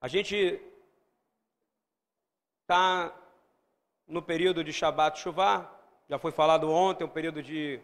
[0.00, 0.60] A gente
[2.62, 3.12] está
[4.06, 5.68] no período de Shabbat Shuvah,
[6.08, 7.80] já foi falado ontem, um período de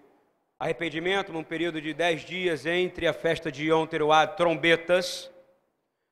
[0.56, 5.28] arrependimento, um período de dez dias entre a festa de Yom Teruah, trombetas,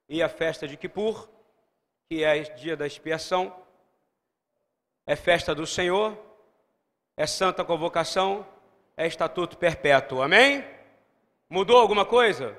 [0.08, 1.28] e a festa de Kippur,
[2.10, 3.56] que é dia da expiação.
[5.06, 6.18] É festa do Senhor,
[7.16, 8.44] é santa convocação,
[8.96, 10.20] é estatuto perpétuo.
[10.20, 10.64] Amém?
[11.48, 12.58] Mudou alguma coisa?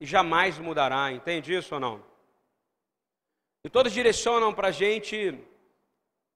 [0.00, 2.09] E jamais mudará, entende isso ou não?
[3.62, 5.38] E todos direcionam para a gente,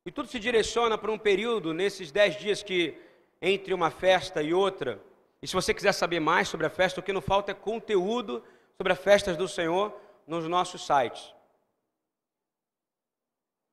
[0.04, 2.98] e tudo se direciona para um período, nesses dez dias que
[3.40, 5.00] entre uma festa e outra.
[5.40, 8.42] E se você quiser saber mais sobre a festa, o que não falta é conteúdo
[8.76, 9.94] sobre as festas do Senhor
[10.26, 11.34] nos nossos sites.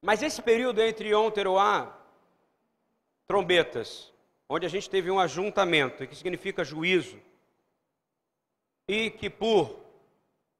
[0.01, 1.95] Mas esse período entre Yom Teruah,
[3.27, 4.13] trombetas,
[4.49, 7.19] onde a gente teve um ajuntamento, que significa juízo,
[8.87, 9.77] e Kippur,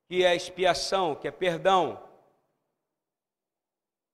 [0.08, 2.02] que é expiação, que é perdão,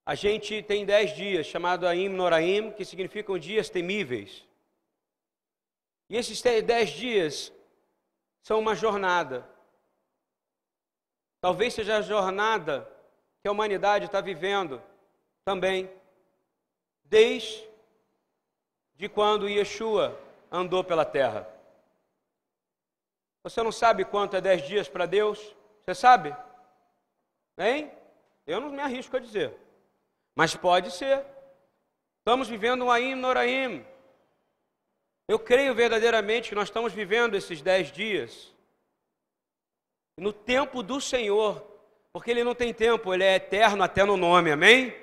[0.07, 4.47] a gente tem dez dias, chamado Aim Noraim, que significam dias temíveis.
[6.09, 7.51] E esses dez dias
[8.41, 9.45] são uma jornada.
[11.41, 12.89] Talvez seja a jornada
[13.41, 14.81] que a humanidade está vivendo
[15.43, 15.91] também,
[17.03, 17.69] desde
[18.95, 20.17] de quando Yeshua
[20.49, 21.45] andou pela terra.
[23.43, 25.53] Você não sabe quanto é dez dias para Deus?
[25.83, 26.33] Você sabe?
[27.57, 27.91] Hein?
[28.45, 29.66] Eu não me arrisco a dizer.
[30.37, 31.25] Mas pode ser.
[32.19, 33.83] Estamos vivendo um Aim Noraim.
[35.27, 38.53] Eu creio verdadeiramente que nós estamos vivendo esses dez dias
[40.15, 41.65] no tempo do Senhor,
[42.13, 44.95] porque Ele não tem tempo, Ele é eterno até no nome, amém?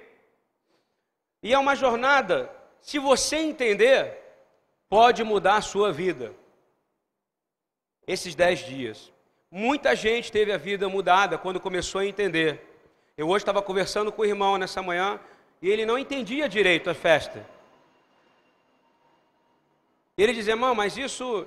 [1.42, 2.48] E é uma jornada,
[2.80, 4.16] se você entender,
[4.88, 6.32] pode mudar a sua vida.
[8.06, 9.12] Esses dez dias.
[9.50, 12.73] Muita gente teve a vida mudada quando começou a entender.
[13.16, 15.20] Eu hoje estava conversando com o irmão nessa manhã
[15.62, 17.46] e ele não entendia direito a festa.
[20.18, 21.46] Ele dizia, irmão, mas isso.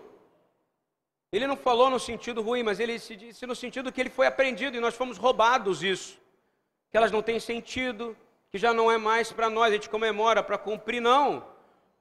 [1.29, 4.27] Ele não falou no sentido ruim, mas ele se disse no sentido que ele foi
[4.27, 6.17] aprendido e nós fomos roubados isso.
[6.89, 8.16] Que elas não têm sentido,
[8.50, 11.45] que já não é mais para nós, a gente comemora para cumprir, não.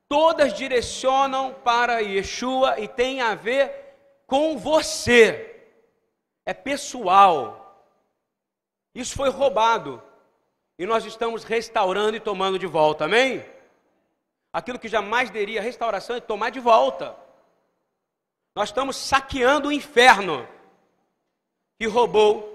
[0.09, 3.97] Todas direcionam para Yeshua e tem a ver
[4.28, 5.56] com você.
[6.44, 7.66] É pessoal.
[8.97, 10.03] Isso foi roubado.
[10.79, 13.45] E nós estamos restaurando e tomando de volta, amém?
[14.51, 17.15] Aquilo que jamais teria restauração e tomar de volta.
[18.55, 20.49] Nós estamos saqueando o inferno
[21.79, 22.55] que roubou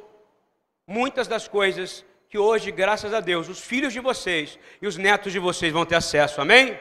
[0.88, 5.32] muitas das coisas que hoje, graças a Deus, os filhos de vocês e os netos
[5.32, 6.80] de vocês vão ter acesso, amém?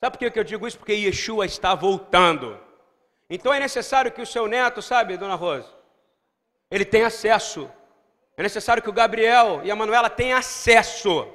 [0.00, 0.78] Sabe por que eu digo isso?
[0.78, 2.58] Porque Yeshua está voltando.
[3.30, 5.72] Então é necessário que o seu neto, sabe, dona Rosa,
[6.68, 7.70] ele tenha acesso
[8.36, 11.28] é necessário que o Gabriel e a Manuela tenham acesso,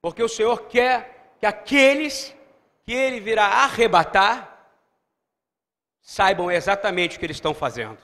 [0.00, 2.34] porque o Senhor quer que aqueles
[2.84, 4.68] que ele virá arrebatar
[6.00, 7.98] saibam exatamente o que eles estão fazendo.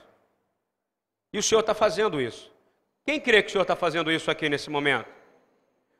[1.31, 2.51] E o Senhor está fazendo isso.
[3.05, 5.07] Quem crê que o Senhor está fazendo isso aqui nesse momento?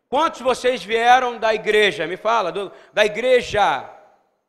[0.10, 2.06] Quantos vocês vieram da igreja?
[2.06, 3.90] Me fala, do, da igreja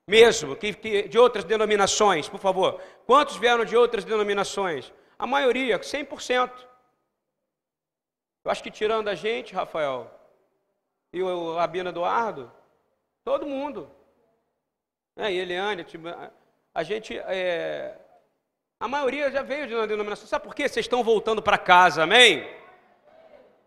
[0.06, 2.80] mesmo, que, que, de outras denominações, por favor.
[3.06, 4.92] Quantos vieram de outras denominações?
[5.16, 6.50] A maioria, 100%.
[8.44, 10.10] Eu acho que tirando a gente, Rafael,
[11.12, 12.50] e o Rabino Eduardo,
[13.24, 13.90] todo mundo.
[15.16, 15.86] É, e Eliane,
[16.74, 17.18] a gente.
[17.18, 17.96] É,
[18.80, 20.26] a maioria já veio de uma denominação.
[20.26, 20.68] Sabe por quê?
[20.68, 22.48] Vocês estão voltando para casa, amém?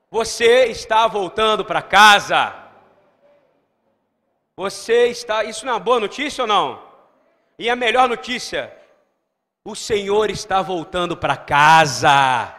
[0.09, 2.53] Você está voltando para casa.
[4.57, 5.44] Você está.
[5.44, 6.84] Isso não é uma boa notícia ou não?
[7.59, 8.75] E a melhor notícia:
[9.63, 12.54] o Senhor está voltando para casa.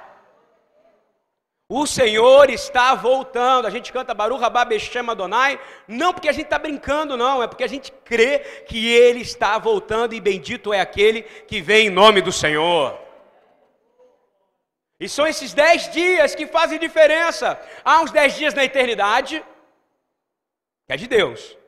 [1.68, 3.66] O Senhor está voltando.
[3.66, 7.64] A gente canta Baruch Rababeshem Adonai, não porque a gente está brincando, não, é porque
[7.64, 8.38] a gente crê
[8.68, 12.96] que Ele está voltando e bendito é aquele que vem em nome do Senhor.
[14.98, 17.60] E são esses dez dias que fazem diferença.
[17.84, 19.44] Há uns dez dias na eternidade,
[20.86, 21.58] que é de Deus,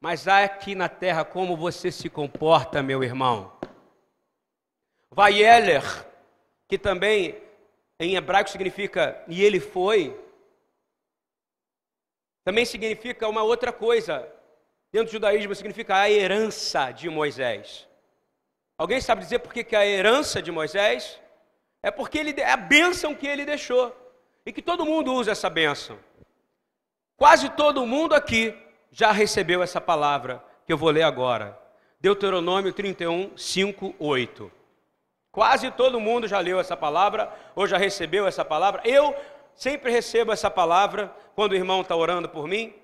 [0.00, 3.52] mas há aqui na terra como você se comporta, meu irmão.
[5.10, 5.82] Vaieler,
[6.68, 7.47] que também
[8.00, 10.16] em hebraico significa e ele foi,
[12.44, 14.26] também significa uma outra coisa.
[14.90, 17.86] Dentro do judaísmo significa a herança de Moisés.
[18.78, 21.20] Alguém sabe dizer por que, a herança de Moisés?
[21.82, 23.94] É porque ele, é a bênção que ele deixou.
[24.46, 25.98] E que todo mundo usa essa bênção.
[27.16, 28.56] Quase todo mundo aqui
[28.90, 31.58] já recebeu essa palavra que eu vou ler agora.
[32.00, 34.57] Deuteronômio 31, 5, 8.
[35.38, 38.82] Quase todo mundo já leu essa palavra, ou já recebeu essa palavra.
[38.84, 39.14] Eu
[39.54, 42.74] sempre recebo essa palavra quando o irmão está orando por mim.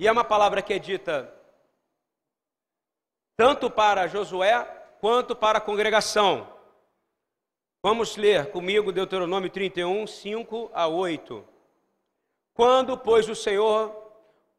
[0.00, 1.32] E é uma palavra que é dita
[3.36, 4.64] tanto para Josué
[5.00, 6.52] quanto para a congregação.
[7.84, 11.46] Vamos ler comigo Deuteronômio 31, 5 a 8.
[12.52, 13.94] Quando, pois, o Senhor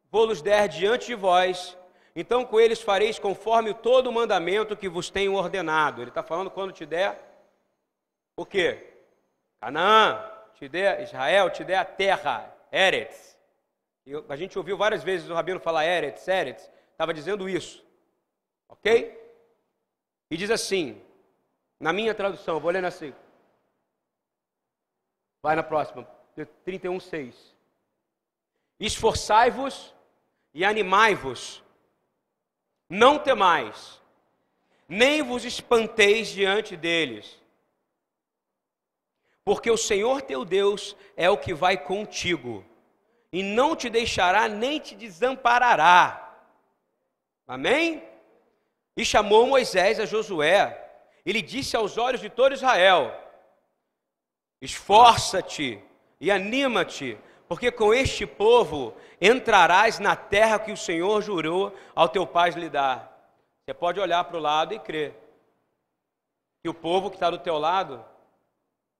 [0.10, 1.78] vos der diante de vós,
[2.19, 6.01] então com eles fareis conforme todo o mandamento que vos tenho ordenado.
[6.01, 7.18] Ele está falando quando te der
[8.36, 8.94] o quê?
[9.60, 10.21] Canaã,
[10.54, 13.38] te der, Israel, te der a terra, Eretz.
[14.27, 17.86] a gente ouviu várias vezes o Rabino falar Eretz, Eretz, estava dizendo isso.
[18.68, 19.18] Ok?
[20.30, 21.01] E diz assim,
[21.80, 23.13] na minha tradução, vou ler assim.
[25.42, 26.06] Vai na próxima,
[26.66, 27.56] 31, 6.
[28.80, 29.95] Esforçai-vos
[30.54, 31.63] e animai-vos,
[32.89, 34.01] não temais,
[34.88, 37.39] nem vos espanteis diante deles
[39.50, 42.63] porque o Senhor teu Deus é o que vai contigo,
[43.33, 46.38] e não te deixará nem te desamparará.
[47.47, 48.03] Amém?
[48.95, 50.88] E chamou Moisés a Josué,
[51.25, 53.12] e lhe disse aos olhos de todo Israel:
[54.62, 55.81] Esforça-te
[56.21, 57.18] e anima-te,
[57.50, 62.69] porque com este povo entrarás na terra que o Senhor jurou ao teu pai lhe
[62.69, 63.12] dar.
[63.66, 65.19] Você pode olhar para o lado e crer
[66.62, 68.06] que o povo que está do teu lado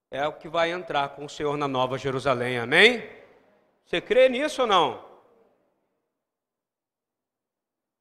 [0.10, 3.08] é o que vai entrar com o Senhor na Nova Jerusalém, amém?
[3.86, 5.08] Você crê nisso ou não?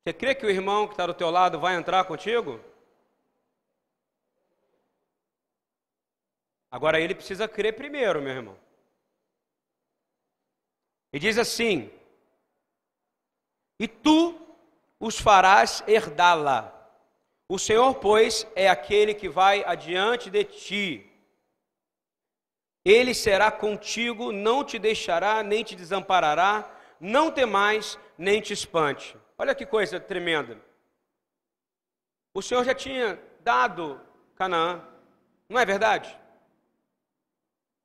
[0.02, 2.58] Você crê que o irmão que está do teu lado vai entrar contigo?
[6.70, 8.67] Agora ele precisa crer primeiro, meu irmão.
[11.12, 11.90] E diz assim:
[13.78, 14.38] E tu
[14.98, 16.74] os farás herdá-la.
[17.48, 21.08] O Senhor, pois, é aquele que vai adiante de ti
[22.90, 29.14] ele será contigo, não te deixará, nem te desamparará, não temais, nem te espante.
[29.36, 30.58] Olha que coisa tremenda.
[32.32, 34.00] O Senhor já tinha dado
[34.34, 34.82] Canaã,
[35.48, 36.18] não é verdade?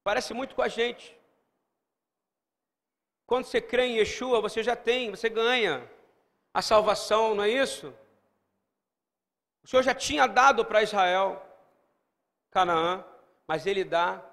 [0.04, 1.18] Parece muito com a gente.
[3.26, 5.90] Quando você crê em Yeshua, você já tem, você ganha
[6.54, 7.94] a salvação, não é isso?
[9.64, 11.42] O Senhor já tinha dado para Israel
[12.52, 13.04] Canaã,
[13.48, 14.24] mas ele dá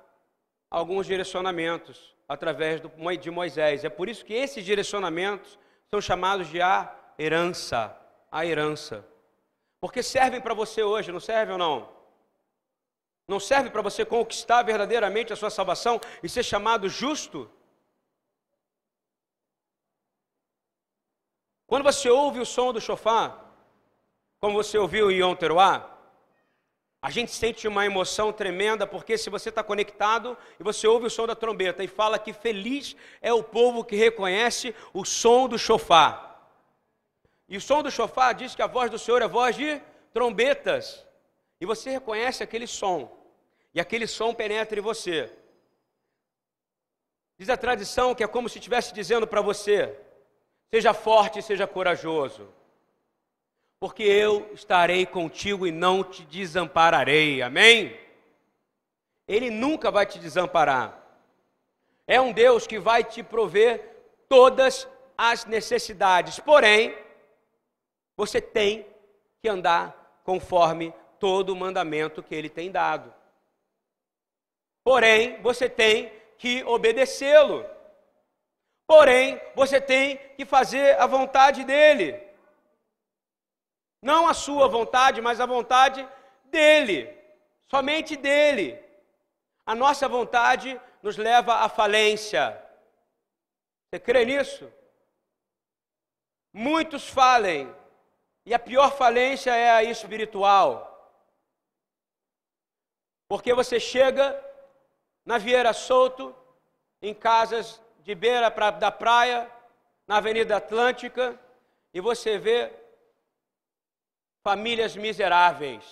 [0.68, 2.80] alguns direcionamentos através
[3.20, 3.84] de Moisés.
[3.84, 5.58] É por isso que esses direcionamentos
[5.88, 7.96] são chamados de a herança.
[8.30, 9.06] A herança.
[9.80, 11.88] Porque servem para você hoje, não servem ou não?
[13.26, 17.50] Não serve para você conquistar verdadeiramente a sua salvação e ser chamado justo?
[21.70, 23.54] Quando você ouve o som do chofar,
[24.40, 25.36] como você ouviu em Yom
[27.00, 31.10] a gente sente uma emoção tremenda, porque se você está conectado e você ouve o
[31.10, 35.56] som da trombeta e fala que feliz é o povo que reconhece o som do
[35.56, 36.52] chofar.
[37.48, 39.80] E o som do chofar diz que a voz do Senhor é voz de
[40.12, 41.06] trombetas.
[41.60, 43.16] E você reconhece aquele som.
[43.72, 45.32] E aquele som penetra em você.
[47.38, 49.96] Diz a tradição que é como se estivesse dizendo para você:
[50.72, 52.48] seja forte, seja corajoso
[53.80, 57.40] porque eu estarei contigo e não te desampararei.
[57.40, 57.98] Amém?
[59.26, 61.02] Ele nunca vai te desamparar.
[62.06, 63.96] É um Deus que vai te prover
[64.28, 66.38] todas as necessidades.
[66.38, 66.94] Porém,
[68.14, 68.86] você tem
[69.40, 73.14] que andar conforme todo o mandamento que ele tem dado.
[74.84, 77.64] Porém, você tem que obedecê-lo.
[78.90, 82.20] Porém, você tem que fazer a vontade dele.
[84.02, 86.04] Não a sua vontade, mas a vontade
[86.46, 87.16] dele,
[87.68, 88.84] somente dele.
[89.64, 90.68] A nossa vontade
[91.04, 92.60] nos leva à falência.
[93.86, 94.68] Você crê nisso?
[96.52, 97.72] Muitos falem,
[98.44, 100.68] e a pior falência é a espiritual.
[103.28, 104.24] Porque você chega
[105.24, 106.34] na Vieira Solto,
[107.00, 109.50] em casas de beira pra, da praia,
[110.06, 111.38] na Avenida Atlântica,
[111.92, 112.70] e você vê
[114.42, 115.84] famílias miseráveis.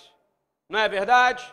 [0.67, 1.43] Não é verdade?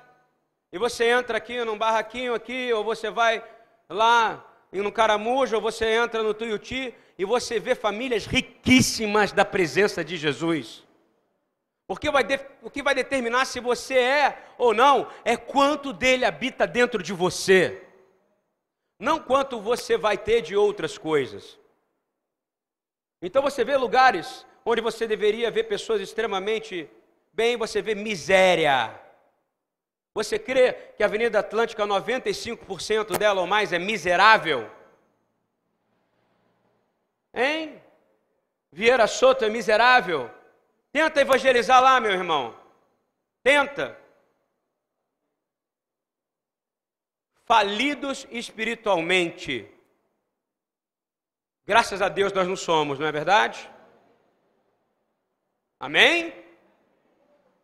[0.72, 3.44] E você entra aqui num barraquinho aqui, ou você vai
[3.88, 10.04] lá no Caramujo, ou você entra no Tuiuti, e você vê famílias riquíssimas da presença
[10.04, 10.84] de Jesus.
[11.86, 16.24] Porque vai de, o que vai determinar se você é ou não é quanto dele
[16.24, 17.85] habita dentro de você,
[18.98, 21.58] não quanto você vai ter de outras coisas.
[23.20, 26.90] Então você vê lugares onde você deveria ver pessoas extremamente
[27.32, 28.98] bem, você vê miséria.
[30.14, 34.70] Você crê que a Avenida Atlântica, 95% dela ou mais, é miserável?
[37.34, 37.82] Hein?
[38.72, 40.30] Vieira Soto é miserável?
[40.90, 42.58] Tenta evangelizar lá, meu irmão.
[43.42, 43.98] Tenta.
[47.46, 49.70] Falidos espiritualmente.
[51.64, 53.70] Graças a Deus nós não somos, não é verdade?
[55.78, 56.34] Amém?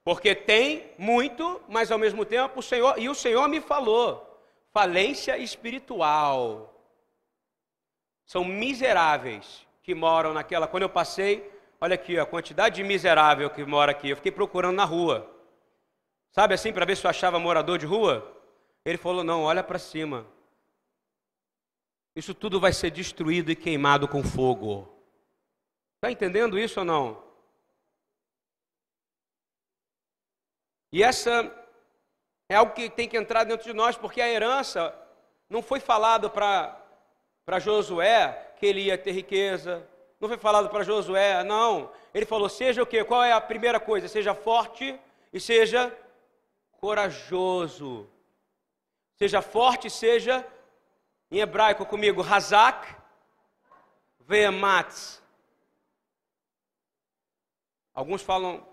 [0.04, 4.40] Porque tem muito, mas ao mesmo tempo o Senhor, e o Senhor me falou,
[4.72, 6.72] falência espiritual.
[8.24, 10.68] São miseráveis que moram naquela.
[10.68, 14.10] Quando eu passei, olha aqui, a quantidade de miserável que mora aqui.
[14.10, 15.28] Eu fiquei procurando na rua.
[16.30, 18.41] Sabe assim, para ver se eu achava morador de rua?
[18.84, 20.26] Ele falou: não, olha para cima.
[22.14, 24.88] Isso tudo vai ser destruído e queimado com fogo.
[25.96, 27.22] Está entendendo isso ou não?
[30.92, 31.50] E essa
[32.48, 34.94] é algo que tem que entrar dentro de nós, porque a herança
[35.48, 39.88] não foi falado para Josué que ele ia ter riqueza,
[40.20, 41.90] não foi falado para Josué, não.
[42.12, 43.02] Ele falou: seja o quê?
[43.04, 44.06] Qual é a primeira coisa?
[44.06, 44.98] Seja forte
[45.32, 45.96] e seja
[46.72, 48.06] corajoso.
[49.22, 50.44] Seja forte, seja
[51.30, 52.92] em hebraico comigo, Hazak
[54.18, 55.22] Ve'ematz.
[57.94, 58.66] Alguns falam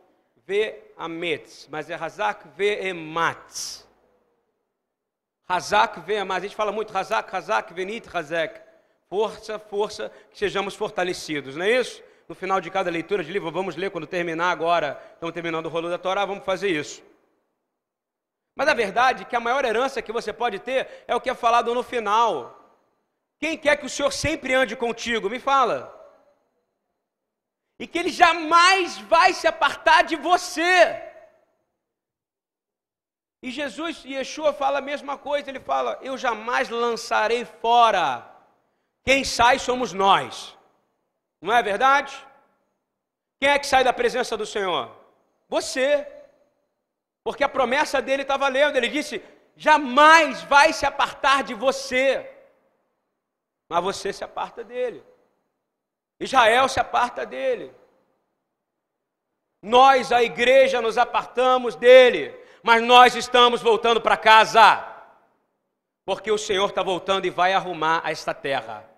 [0.48, 3.88] Ve'ametz, mas é Hazak Ve'ematz.
[5.48, 6.38] Hazak Ve'ematz.
[6.38, 8.60] A gente fala muito Hazak, Hazak, Venit, Hazek.
[9.08, 12.02] Força, força, que sejamos fortalecidos, não é isso?
[12.28, 15.70] No final de cada leitura de livro, vamos ler quando terminar agora, estamos terminando o
[15.70, 17.08] rolo da Torá, vamos fazer isso.
[18.60, 21.30] Mas a verdade é que a maior herança que você pode ter é o que
[21.30, 22.34] é falado no final.
[23.40, 25.30] Quem quer que o Senhor sempre ande contigo?
[25.30, 25.78] Me fala.
[27.80, 31.02] E que Ele jamais vai se apartar de você.
[33.42, 38.30] E Jesus, Yeshua fala a mesma coisa, ele fala: Eu jamais lançarei fora.
[39.06, 40.58] Quem sai somos nós.
[41.42, 42.14] Não é verdade?
[43.40, 44.94] Quem é que sai da presença do Senhor?
[45.48, 46.19] Você.
[47.30, 48.76] Porque a promessa dele está valendo.
[48.76, 49.24] Ele disse:
[49.56, 52.28] jamais vai se apartar de você.
[53.70, 55.04] Mas você se aparta dele.
[56.20, 57.72] Israel se aparta dele.
[59.62, 62.36] Nós, a igreja, nos apartamos dele.
[62.64, 64.84] Mas nós estamos voltando para casa.
[66.04, 68.90] Porque o Senhor está voltando e vai arrumar esta terra.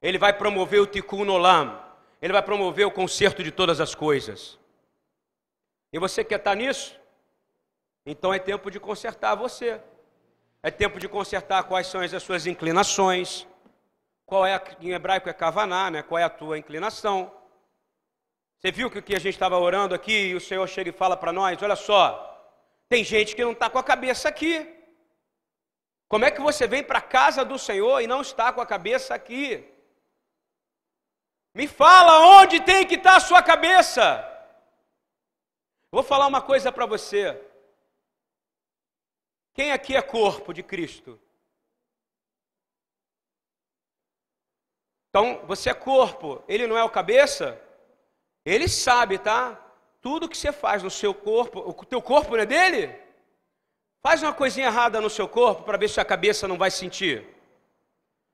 [0.00, 1.78] Ele vai promover o tikkun olam.
[2.22, 4.58] Ele vai promover o conserto de todas as coisas.
[5.92, 6.98] E você quer estar nisso?
[8.10, 9.78] Então é tempo de consertar você.
[10.62, 13.46] É tempo de consertar quais são as suas inclinações.
[14.24, 16.02] Qual é, a, em hebraico é kavaná, né?
[16.02, 17.30] Qual é a tua inclinação?
[18.56, 20.92] Você viu que o que a gente estava orando aqui e o Senhor chega e
[20.92, 22.02] fala para nós: olha só,
[22.88, 24.54] tem gente que não está com a cabeça aqui.
[26.08, 28.66] Como é que você vem para a casa do Senhor e não está com a
[28.66, 29.70] cabeça aqui?
[31.54, 34.02] Me fala onde tem que estar tá a sua cabeça.
[35.92, 37.47] Vou falar uma coisa para você.
[39.58, 41.18] Quem aqui é corpo de Cristo?
[45.08, 47.60] Então, você é corpo, ele não é o cabeça?
[48.44, 49.60] Ele sabe, tá?
[50.00, 52.96] Tudo que você faz no seu corpo, o teu corpo não é dele?
[54.00, 57.26] Faz uma coisinha errada no seu corpo para ver se a cabeça não vai sentir.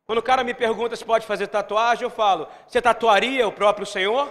[0.05, 3.87] Quando o cara me pergunta se pode fazer tatuagem, eu falo: Você tatuaria o próprio
[3.87, 4.31] Senhor?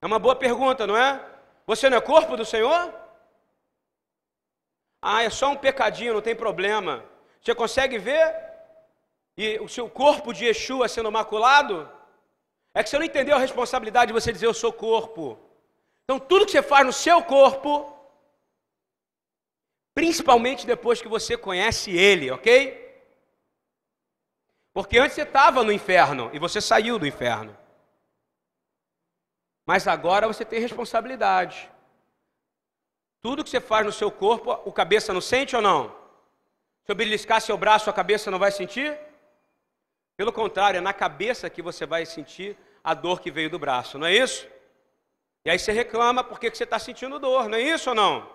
[0.00, 1.20] É uma boa pergunta, não é?
[1.66, 3.01] Você não é corpo do Senhor?
[5.02, 7.04] Ah, é só um pecadinho, não tem problema.
[7.40, 8.32] Você consegue ver?
[9.36, 11.90] E o seu corpo de Yeshua sendo maculado?
[12.72, 15.38] É que você não entendeu a responsabilidade de você dizer eu sou corpo.
[16.04, 17.92] Então tudo que você faz no seu corpo,
[19.92, 22.80] principalmente depois que você conhece ele, ok?
[24.72, 27.56] Porque antes você estava no inferno e você saiu do inferno.
[29.66, 31.70] Mas agora você tem responsabilidade.
[33.22, 35.88] Tudo que você faz no seu corpo, o cabeça não sente ou não?
[36.84, 38.98] Se eu beliscar seu braço, a cabeça não vai sentir?
[40.16, 43.96] Pelo contrário, é na cabeça que você vai sentir a dor que veio do braço,
[43.96, 44.48] não é isso?
[45.44, 48.28] E aí você reclama porque você está sentindo dor, não é isso ou não?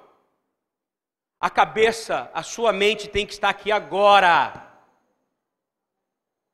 [1.39, 4.65] A cabeça, a sua mente tem que estar aqui agora.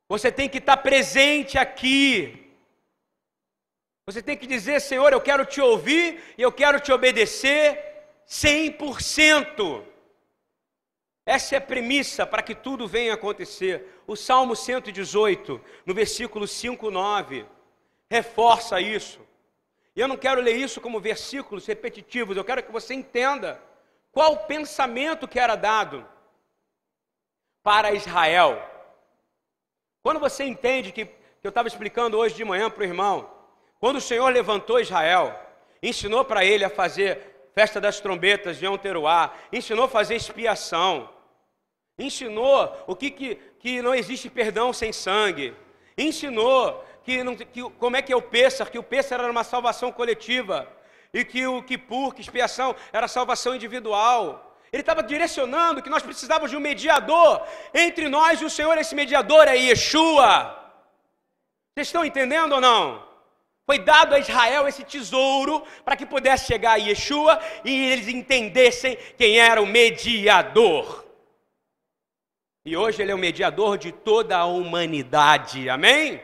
[0.10, 2.52] Você tem que estar presente aqui.
[4.08, 7.93] Você tem que dizer, Senhor, eu quero te ouvir e eu quero te obedecer
[8.28, 9.84] 100%.
[11.26, 14.02] Essa é a premissa para que tudo venha acontecer.
[14.06, 17.46] O Salmo 118, no versículo 5, 9,
[18.10, 19.20] reforça isso.
[19.96, 23.62] E eu não quero ler isso como versículos repetitivos, eu quero que você entenda
[24.12, 26.06] qual o pensamento que era dado
[27.62, 28.62] para Israel.
[30.02, 31.14] Quando você entende que, que
[31.44, 33.30] eu estava explicando hoje de manhã para o irmão,
[33.80, 35.40] quando o Senhor levantou Israel,
[35.82, 41.10] ensinou para ele a fazer festa das trombetas de Yom Teruá, ensinou a fazer expiação,
[41.98, 45.56] ensinou o que, que, que não existe perdão sem sangue,
[45.98, 49.44] ensinou que, não, que como é que é o Pêssar, que o Pêssar era uma
[49.44, 50.68] salvação coletiva,
[51.14, 54.58] e que o Kippur, que expiação, era salvação individual.
[54.72, 58.76] Ele estava direcionando que nós precisávamos de um mediador entre nós e o Senhor.
[58.80, 60.60] Esse mediador é Yeshua.
[61.76, 63.13] Vocês estão entendendo ou não?
[63.66, 68.98] Foi dado a Israel esse tesouro para que pudesse chegar a Yeshua e eles entendessem
[69.18, 71.06] quem era o mediador.
[72.66, 75.70] E hoje ele é o mediador de toda a humanidade.
[75.70, 76.22] Amém?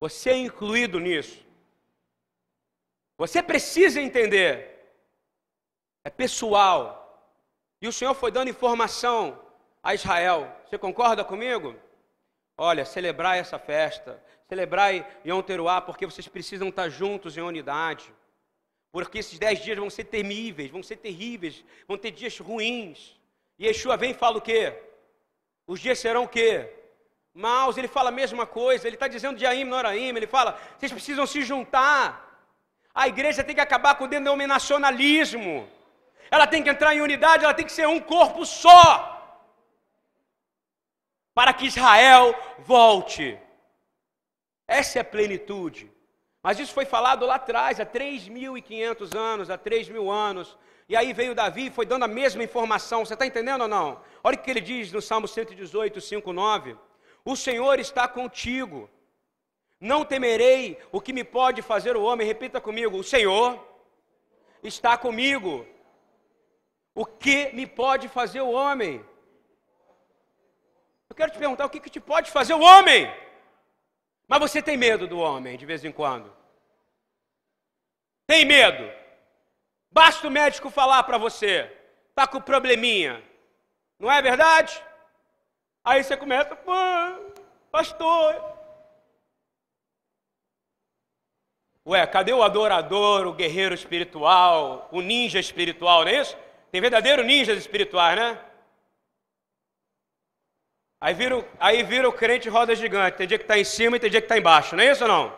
[0.00, 1.44] Você é incluído nisso.
[3.16, 4.96] Você precisa entender.
[6.04, 6.98] É pessoal.
[7.80, 9.40] E o Senhor foi dando informação
[9.82, 10.52] a Israel.
[10.66, 11.76] Você concorda comigo?
[12.56, 14.92] Olha, celebrar essa festa, celebrar
[15.24, 18.06] Yom Teruá, porque vocês precisam estar juntos em unidade.
[18.94, 23.18] Porque esses dez dias vão ser temíveis, vão ser terríveis, vão ter dias ruins.
[23.58, 24.62] E Yeshua vem e fala o quê?
[25.66, 26.70] Os dias serão o quê?
[27.32, 30.92] Maus, ele fala a mesma coisa, ele está dizendo de Aim, Noraim, ele fala, vocês
[30.92, 32.02] precisam se juntar.
[32.94, 35.66] A igreja tem que acabar com o denominacionalismo.
[36.30, 38.84] Ela tem que entrar em unidade, ela tem que ser um corpo só.
[41.32, 43.38] Para que Israel volte.
[44.72, 45.90] Essa é a plenitude.
[46.42, 50.58] Mas isso foi falado lá atrás, há 3.500 anos, há 3.000 anos.
[50.88, 53.04] E aí veio Davi e foi dando a mesma informação.
[53.04, 54.00] Você está entendendo ou não?
[54.24, 56.76] Olha o que ele diz no Salmo 118, 5, 9.
[57.24, 58.90] O Senhor está contigo
[59.82, 62.24] não temerei o que me pode fazer o homem.
[62.24, 63.58] Repita comigo: O Senhor
[64.62, 65.66] está comigo.
[66.94, 69.04] O que me pode fazer o homem?
[71.10, 73.12] Eu quero te perguntar: o que, que te pode fazer o homem?
[74.32, 76.34] Mas você tem medo do homem de vez em quando?
[78.26, 78.90] Tem medo?
[79.90, 81.70] Basta o médico falar para você,
[82.08, 83.22] está com probleminha,
[83.98, 84.82] não é verdade?
[85.84, 86.56] Aí você começa,
[87.70, 88.42] pastor,
[91.86, 96.38] Ué, cadê o adorador, o guerreiro espiritual, o ninja espiritual, não é isso?
[96.70, 98.40] Tem verdadeiro ninjas espirituais, né?
[101.02, 103.16] Aí vira, aí vira o crente roda gigante.
[103.16, 105.02] Tem dia que está em cima e tem dia que está embaixo, não é isso
[105.02, 105.34] ou não?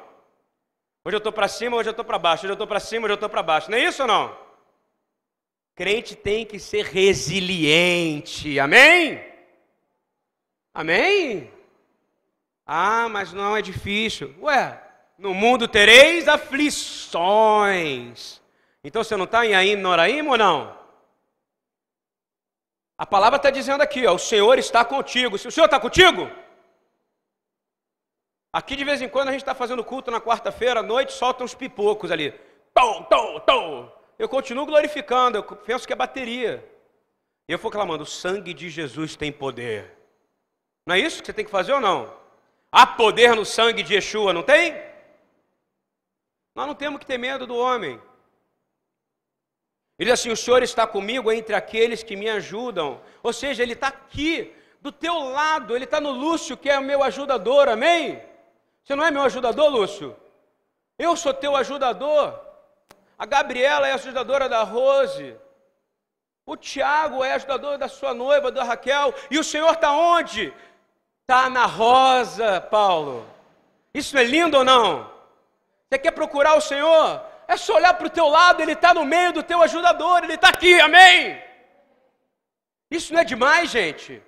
[1.03, 2.45] Hoje eu estou para cima, hoje eu estou para baixo.
[2.45, 3.71] Hoje eu estou para cima, hoje eu estou para baixo.
[3.71, 4.37] Não é isso ou não?
[5.75, 8.61] Crente tem que ser resiliente.
[8.61, 9.25] Amém?
[10.75, 11.51] Amém?
[12.67, 14.35] Ah, mas não é difícil.
[14.43, 14.79] Ué,
[15.17, 17.19] no mundo tereis aflições.
[18.85, 20.77] Então você não está em Aim, Noraim ou não?
[22.97, 25.37] A palavra está dizendo aqui, ó, o Senhor está contigo.
[25.37, 26.31] Se o Senhor está contigo,
[28.53, 31.43] aqui de vez em quando a gente está fazendo culto na quarta-feira à noite, solta
[31.43, 32.33] uns pipocos ali.
[32.73, 33.93] Tom, tom, tom.
[34.19, 36.65] Eu continuo glorificando, eu penso que é bateria.
[37.49, 39.93] E eu vou clamando: o sangue de Jesus tem poder.
[40.87, 42.13] Não é isso que você tem que fazer ou não?
[42.71, 44.75] Há poder no sangue de Yeshua, não tem?
[46.55, 48.01] Nós não temos que ter medo do homem.
[49.99, 53.01] Ele diz assim: O Senhor está comigo entre aqueles que me ajudam.
[53.23, 55.75] Ou seja, Ele está aqui, do teu lado.
[55.75, 57.69] Ele está no Lúcio, que é o meu ajudador.
[57.69, 58.23] Amém?
[58.85, 60.17] Você não é meu ajudador, Lúcio?
[60.99, 62.39] Eu sou teu ajudador.
[63.19, 65.37] A Gabriela é ajudadora da Rose.
[66.47, 69.15] O Tiago é ajudador da sua noiva, da Raquel.
[69.31, 70.53] E o Senhor está onde?
[71.23, 73.27] Está na rosa, Paulo.
[73.95, 75.11] Isso é lindo ou não?
[75.89, 77.23] Você quer procurar o Senhor?
[77.47, 80.35] É só olhar para o teu lado, Ele está no meio do teu ajudador, Ele
[80.35, 81.43] está aqui, amém?
[82.91, 84.23] Isso não é demais, gente?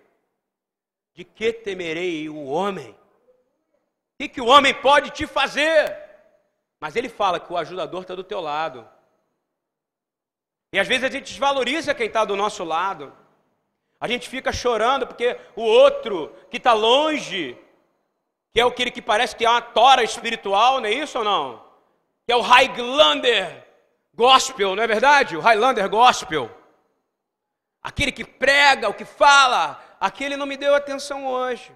[1.14, 2.90] De que temerei o homem?
[2.90, 2.96] O
[4.18, 5.96] que, que o homem pode te fazer?
[6.80, 8.88] Mas ele fala que o ajudador está do teu lado.
[10.72, 13.14] E às vezes a gente desvaloriza quem está do nosso lado.
[14.00, 17.58] A gente fica chorando porque o outro que está longe
[18.56, 21.65] que é aquele que parece que é uma tora espiritual, não é isso ou não?
[22.26, 23.64] Que é o Highlander
[24.12, 25.36] Gospel, não é verdade?
[25.36, 26.50] O Highlander Gospel.
[27.82, 31.70] Aquele que prega, o que fala, aquele não me deu atenção hoje.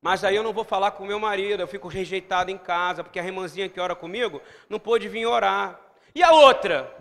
[0.00, 3.18] Mas aí eu não vou falar com meu marido, eu fico rejeitado em casa, porque
[3.18, 5.80] a irmãzinha que ora comigo não pôde vir orar.
[6.14, 6.94] E a outra?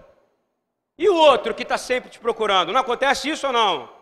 [0.98, 2.74] E o outro que está sempre te procurando?
[2.74, 3.97] Não acontece isso ou não?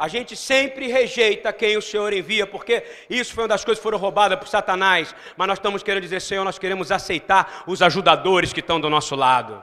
[0.00, 3.82] A gente sempre rejeita quem o Senhor envia, porque isso foi uma das coisas que
[3.82, 5.14] foram roubadas por Satanás.
[5.36, 9.14] Mas nós estamos querendo dizer, Senhor, nós queremos aceitar os ajudadores que estão do nosso
[9.14, 9.62] lado.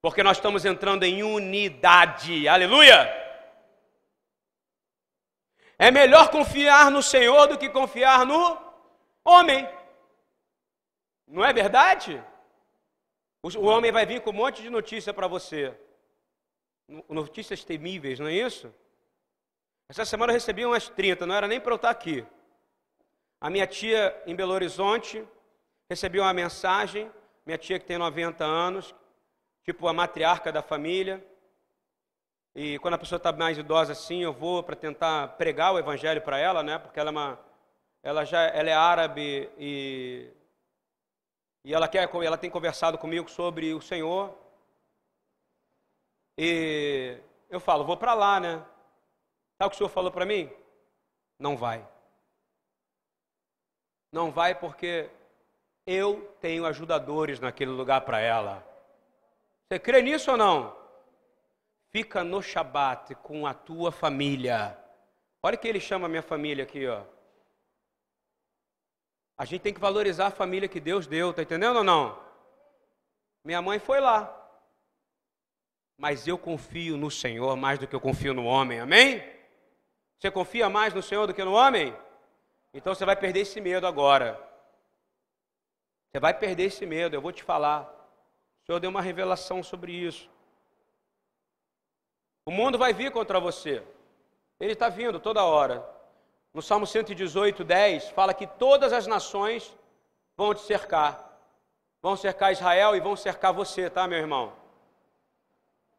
[0.00, 2.48] Porque nós estamos entrando em unidade.
[2.48, 2.98] Aleluia!
[5.78, 8.58] É melhor confiar no Senhor do que confiar no
[9.22, 9.68] homem.
[11.28, 12.24] Não é verdade?
[13.42, 15.78] O homem vai vir com um monte de notícia para você.
[17.08, 18.72] Notícias temíveis, não é isso?
[19.88, 22.24] Essa semana eu recebi umas 30, não era nem para eu estar aqui.
[23.40, 25.24] A minha tia em Belo Horizonte
[25.88, 27.10] recebeu uma mensagem,
[27.44, 28.94] minha tia que tem 90 anos,
[29.62, 31.24] tipo a matriarca da família.
[32.54, 36.22] E quando a pessoa está mais idosa assim, eu vou para tentar pregar o evangelho
[36.22, 36.78] para ela, né?
[36.78, 37.40] Porque ela é uma,
[38.02, 40.30] ela já, ela é árabe e
[41.64, 44.36] e ela quer, ela tem conversado comigo sobre o Senhor.
[46.36, 47.18] E
[47.48, 48.64] eu falo, vou para lá, né?
[49.56, 50.50] Sabe o que o Senhor falou para mim?
[51.38, 51.86] Não vai.
[54.12, 55.10] Não vai porque
[55.86, 58.64] eu tenho ajudadores naquele lugar para ela.
[59.68, 60.76] Você crê nisso ou não?
[61.90, 64.78] Fica no Shabat com a tua família.
[65.42, 67.02] Olha que ele chama a minha família aqui, ó.
[69.36, 72.18] A gente tem que valorizar a família que Deus deu, tá entendendo ou não?
[73.44, 74.43] Minha mãe foi lá.
[75.96, 79.22] Mas eu confio no Senhor mais do que eu confio no homem, amém?
[80.18, 81.94] Você confia mais no Senhor do que no homem?
[82.72, 84.40] Então você vai perder esse medo agora.
[86.10, 87.82] Você vai perder esse medo, eu vou te falar.
[88.62, 90.30] O Senhor deu uma revelação sobre isso.
[92.46, 93.82] O mundo vai vir contra você.
[94.58, 95.84] Ele está vindo toda hora.
[96.52, 99.76] No Salmo 118, 10, fala que todas as nações
[100.36, 101.38] vão te cercar.
[102.00, 104.63] Vão cercar Israel e vão cercar você, tá, meu irmão?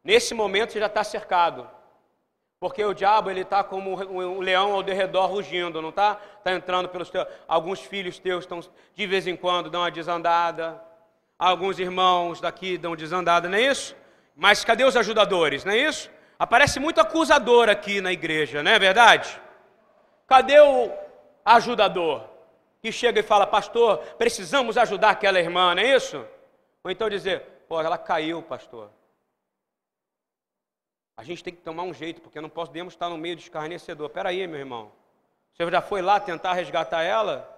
[0.06, 1.68] Nesse momento você já está cercado.
[2.60, 6.20] Porque o diabo ele está como um leão ao derredor rugindo, não está?
[6.38, 7.26] Está entrando pelos teus.
[7.48, 8.60] Alguns filhos teus estão
[8.94, 10.80] de vez em quando dão uma desandada.
[11.36, 13.96] Alguns irmãos daqui dão desandada, não é isso?
[14.36, 16.08] Mas cadê os ajudadores, não é isso?
[16.38, 19.40] Aparece muito acusador aqui na igreja, não é verdade?
[20.28, 20.88] Cadê o
[21.44, 22.22] ajudador
[22.80, 26.24] que chega e fala, pastor, precisamos ajudar aquela irmã, não é isso?
[26.84, 28.88] Ou então dizer, pô, ela caiu, pastor.
[31.16, 34.08] A gente tem que tomar um jeito, porque não podemos estar no meio de escarnecedor.
[34.08, 34.92] Espera aí, meu irmão.
[35.52, 37.48] Você já foi lá tentar resgatar ela?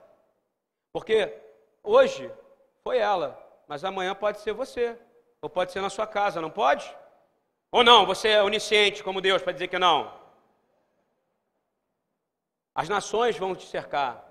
[0.92, 1.34] Porque
[1.82, 2.30] hoje
[2.84, 4.96] foi ela, mas amanhã pode ser você.
[5.42, 6.88] Ou pode ser na sua casa, não pode?
[7.70, 10.12] Ou não, você é onisciente como Deus para dizer que não?
[12.74, 14.24] As nações vão te cercar.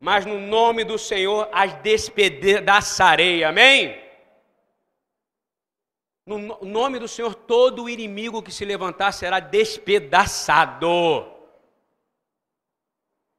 [0.00, 3.44] Mas no nome do Senhor as despedaçarei.
[3.44, 4.05] Amém?
[6.26, 10.88] No nome do Senhor, todo o inimigo que se levantar será despedaçado.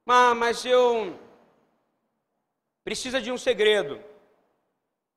[0.06, 1.20] Mas eu.
[2.82, 4.02] Precisa de um segredo.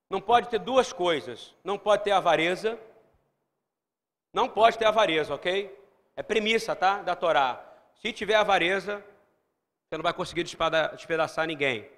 [0.09, 1.55] Não pode ter duas coisas.
[1.63, 2.77] Não pode ter avareza.
[4.33, 5.73] Não pode ter avareza, ok?
[6.17, 7.01] É premissa, tá?
[7.01, 7.65] Da Torá.
[7.95, 9.01] Se tiver avareza,
[9.87, 11.89] você não vai conseguir despedaçar ninguém.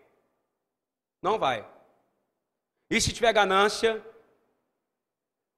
[1.20, 1.68] Não vai.
[2.92, 4.06] E se tiver ganância,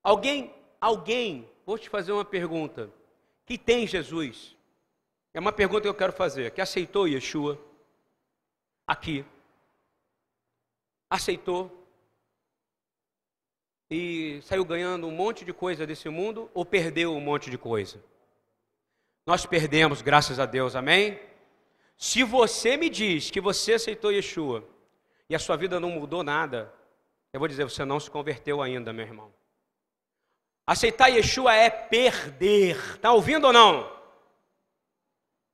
[0.06, 2.91] Alguém, alguém, vou te fazer uma pergunta,
[3.44, 4.56] que tem Jesus.
[5.34, 6.52] É uma pergunta que eu quero fazer.
[6.52, 7.60] Que aceitou Yeshua
[8.86, 9.26] aqui.
[11.10, 11.72] Aceitou
[13.89, 18.00] e saiu ganhando um monte de coisa desse mundo ou perdeu um monte de coisa?
[19.26, 21.20] Nós perdemos, graças a Deus, amém?
[21.98, 24.63] Se você me diz que você aceitou Yeshua
[25.28, 26.72] e a sua vida não mudou nada,
[27.34, 29.34] eu vou dizer, você não se converteu ainda, meu irmão.
[30.67, 32.75] Aceitar Yeshua é perder.
[32.95, 33.93] Está ouvindo ou não?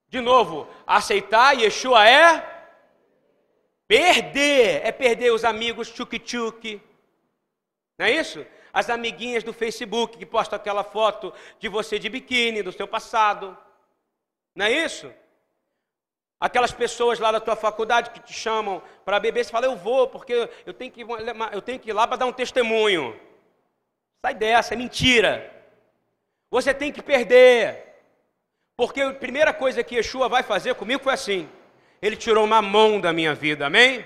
[0.08, 2.40] De novo, aceitar Yeshua é
[3.88, 4.86] perder.
[4.86, 6.82] É perder os amigos tchuk-tchuk.
[7.98, 8.46] Não é isso?
[8.72, 13.58] As amiguinhas do Facebook que postam aquela foto de você de biquíni, do seu passado.
[14.56, 15.12] Não é isso?
[16.40, 20.08] Aquelas pessoas lá da tua faculdade que te chamam para beber, você fala, eu vou,
[20.08, 21.02] porque eu tenho que,
[21.52, 23.20] eu tenho que ir lá para dar um testemunho.
[24.24, 25.52] Sai dessa, é mentira.
[26.50, 27.92] Você tem que perder.
[28.78, 31.50] Porque a primeira coisa que Yeshua vai fazer comigo foi assim:
[32.02, 34.06] Ele tirou uma mão da minha vida, amém?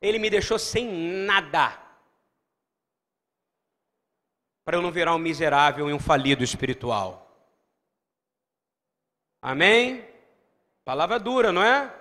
[0.00, 0.86] Ele me deixou sem
[1.24, 1.78] nada.
[4.64, 7.22] Para eu não virar um miserável e um falido espiritual.
[9.40, 10.06] Amém?
[10.84, 11.92] Palavra dura, não é?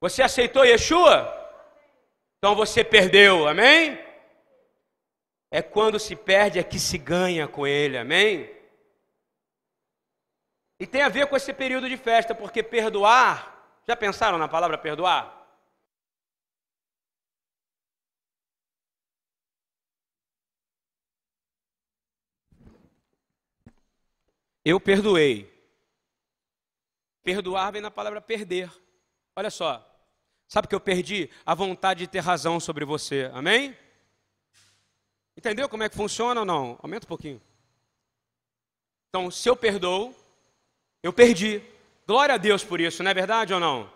[0.00, 1.34] Você aceitou Yeshua?
[2.38, 4.07] Então você perdeu, amém?
[5.50, 8.50] É quando se perde, é que se ganha com ele, amém?
[10.78, 14.78] E tem a ver com esse período de festa, porque perdoar, já pensaram na palavra
[14.78, 15.34] perdoar?
[24.64, 25.50] Eu perdoei.
[27.22, 28.70] Perdoar vem na palavra perder.
[29.34, 29.84] Olha só.
[30.46, 31.30] Sabe o que eu perdi?
[31.44, 33.30] A vontade de ter razão sobre você.
[33.32, 33.74] Amém?
[35.38, 36.76] Entendeu como é que funciona ou não?
[36.82, 37.40] Aumenta um pouquinho.
[39.08, 40.12] Então, se eu perdoo,
[41.00, 41.62] eu perdi.
[42.08, 43.88] Glória a Deus por isso, não é verdade ou não?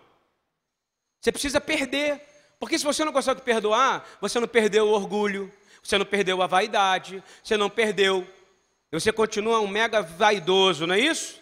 [1.20, 2.20] Você precisa perder.
[2.60, 5.52] Porque se você não consegue perdoar, você não perdeu o orgulho,
[5.82, 8.24] você não perdeu a vaidade, você não perdeu.
[8.92, 11.40] Você continua um mega vaidoso, não é isso?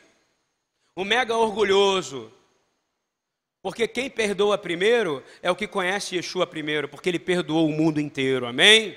[0.96, 2.32] Um mega orgulhoso.
[3.60, 8.00] Porque quem perdoa primeiro é o que conhece Yeshua primeiro, porque ele perdoou o mundo
[8.00, 8.96] inteiro, amém?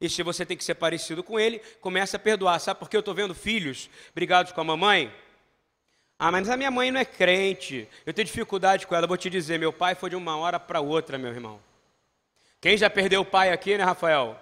[0.00, 2.58] E se você tem que ser parecido com ele, comece a perdoar.
[2.60, 5.12] Sabe por que eu estou vendo filhos brigados com a mamãe?
[6.18, 7.88] Ah, mas a minha mãe não é crente.
[8.06, 9.06] Eu tenho dificuldade com ela.
[9.06, 11.60] vou te dizer, meu pai foi de uma hora para outra, meu irmão.
[12.60, 14.36] Quem já perdeu o pai aqui, né, Rafael?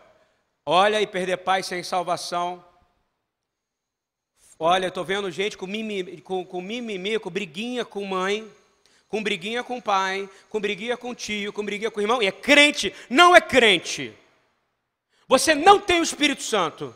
[0.65, 2.65] Olha e perder pai sem salvação.
[4.59, 8.51] Olha, estou vendo gente com mimimi, com, com mimimi, com briguinha com mãe,
[9.07, 12.95] com briguinha com pai, com briguinha com tio, com briguinha com irmão, e é crente,
[13.11, 14.17] não é crente.
[15.29, 16.95] Você não tem o Espírito Santo.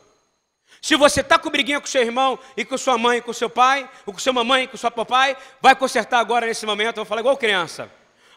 [0.80, 3.50] Se você está com briguinha com seu irmão e com sua mãe e com seu
[3.50, 6.96] pai, ou com sua mamãe e com seu papai, vai consertar agora nesse momento.
[6.96, 7.90] Eu vou falar igual criança.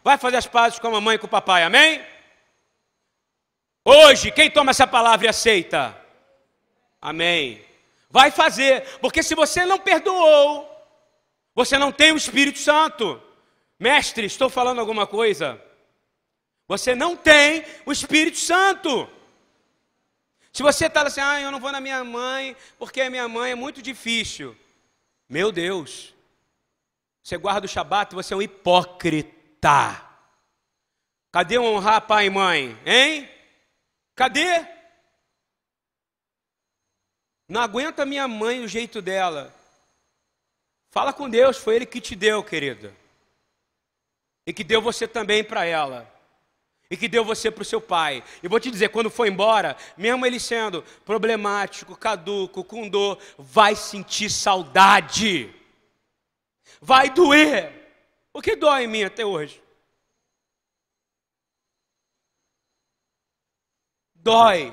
[0.04, 2.04] Vai fazer as pazes com a mamãe e com o papai, amém?
[3.86, 5.98] Hoje, quem toma essa palavra e aceita?
[7.02, 7.64] Amém.
[8.10, 10.70] Vai fazer, porque se você não perdoou,
[11.56, 13.22] você não tem o Espírito Santo.
[13.80, 15.62] Mestre, estou falando alguma coisa?
[16.68, 19.10] Você não tem o Espírito Santo.
[20.54, 23.54] Se você está assim, ah, eu não vou na minha mãe, porque a minha mãe
[23.54, 24.56] é muito difícil.
[25.28, 26.14] Meu Deus,
[27.24, 30.00] você guarda o Shabat, você é um hipócrita.
[31.32, 33.28] Cadê honrar pai e mãe, hein?
[34.14, 34.68] Cadê?
[37.50, 39.52] Não aguenta minha mãe o jeito dela.
[40.92, 42.96] Fala com Deus, foi Ele que te deu, querida.
[44.46, 46.13] E que deu você também para ela
[46.94, 48.24] e que deu você para o seu pai.
[48.44, 53.76] E vou te dizer, quando for embora, mesmo ele sendo problemático, caduco, com dor, vai
[53.76, 55.52] sentir saudade.
[56.80, 57.74] Vai doer.
[58.32, 59.60] O que dói em mim até hoje?
[64.14, 64.72] Dói.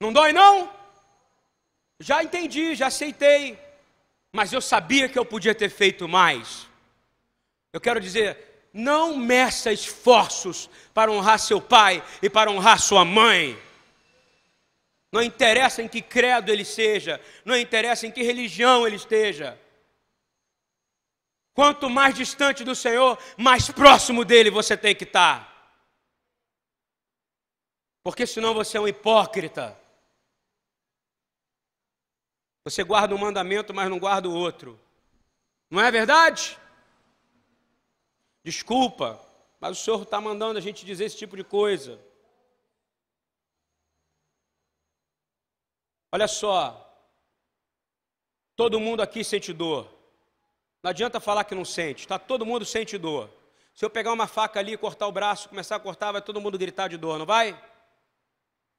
[0.00, 0.68] Não dói não?
[2.00, 3.56] Já entendi, já aceitei.
[4.32, 6.68] Mas eu sabia que eu podia ter feito mais.
[7.72, 13.56] Eu quero dizer, não meça esforços para honrar seu pai e para honrar sua mãe.
[15.12, 19.56] Não interessa em que credo ele seja, não interessa em que religião ele esteja.
[21.54, 25.54] Quanto mais distante do Senhor, mais próximo dele você tem que estar.
[28.02, 29.78] Porque senão você é um hipócrita.
[32.64, 34.80] Você guarda um mandamento, mas não guarda o outro.
[35.70, 36.58] Não é verdade?
[38.44, 39.18] Desculpa,
[39.58, 41.98] mas o Senhor está mandando a gente dizer esse tipo de coisa.
[46.12, 46.94] Olha só,
[48.54, 49.90] todo mundo aqui sente dor.
[50.82, 52.18] Não adianta falar que não sente, tá?
[52.18, 53.30] Todo mundo sente dor.
[53.74, 56.58] Se eu pegar uma faca ali, cortar o braço, começar a cortar, vai todo mundo
[56.58, 57.58] gritar de dor, não vai?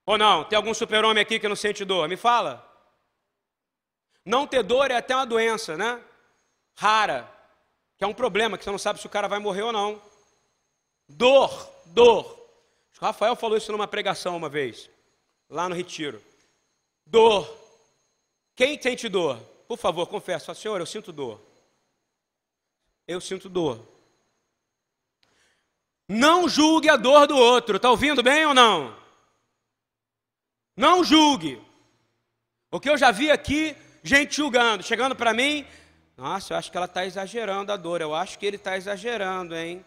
[0.05, 0.43] Ou não?
[0.43, 2.07] Tem algum super-homem aqui que não sente dor?
[2.07, 2.63] Me fala.
[4.23, 6.01] Não ter dor é até uma doença, né?
[6.75, 7.34] Rara
[7.97, 10.01] que é um problema, que você não sabe se o cara vai morrer ou não.
[11.07, 12.25] Dor, dor.
[12.99, 14.89] O Rafael falou isso numa pregação uma vez,
[15.49, 16.21] lá no retiro.
[17.05, 17.47] Dor.
[18.55, 19.37] Quem sente dor?
[19.67, 20.53] Por favor, confessa.
[20.53, 21.41] Senhor, eu sinto dor.
[23.07, 23.85] Eu sinto dor.
[26.07, 27.77] Não julgue a dor do outro.
[27.77, 28.95] Está ouvindo bem ou não?
[30.75, 31.61] Não julgue.
[32.71, 35.65] O que eu já vi aqui, gente julgando, chegando para mim,
[36.17, 38.01] nossa, eu acho que ela está exagerando a dor.
[38.01, 39.85] Eu acho que ele está exagerando, hein?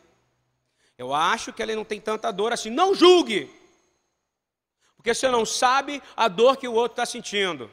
[0.96, 2.70] Eu acho que ele não tem tanta dor assim.
[2.70, 3.50] Não julgue.
[4.96, 7.70] Porque você não sabe a dor que o outro está sentindo.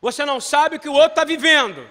[0.00, 1.88] Você não sabe o que o outro está vivendo.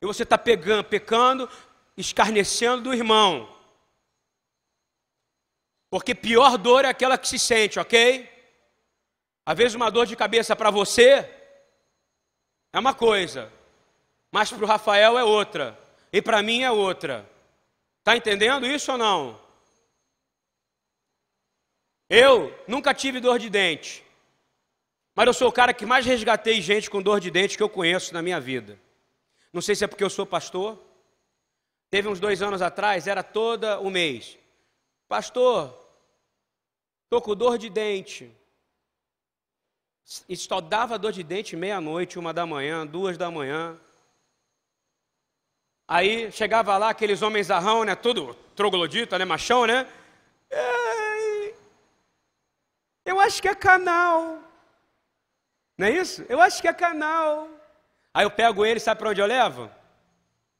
[0.00, 1.48] E você está pegando, pecando,
[1.96, 3.48] escarnecendo do irmão.
[5.88, 8.28] Porque pior dor é aquela que se sente, ok?
[9.46, 11.30] Às vezes uma dor de cabeça para você
[12.72, 13.52] é uma coisa,
[14.34, 15.78] mas para o Rafael é outra,
[16.12, 17.24] e para mim é outra.
[18.00, 19.40] Está entendendo isso ou não?
[22.10, 24.04] Eu nunca tive dor de dente,
[25.14, 27.68] mas eu sou o cara que mais resgatei gente com dor de dente que eu
[27.68, 28.76] conheço na minha vida.
[29.52, 30.82] Não sei se é porque eu sou pastor.
[31.88, 34.36] Teve uns dois anos atrás, era toda o mês.
[35.06, 35.78] Pastor,
[37.04, 38.34] estou com dor de dente.
[40.28, 43.80] E só dava dor de dente meia-noite, uma da manhã, duas da manhã.
[45.86, 47.94] Aí chegava lá aqueles homens arrão, né?
[47.94, 49.24] Tudo troglodita, né?
[49.24, 49.86] Machão, né?
[53.04, 54.38] Eu acho que é canal.
[55.76, 56.24] Não é isso?
[56.28, 57.48] Eu acho que é canal.
[58.12, 59.70] Aí eu pego ele, sabe para onde eu levo?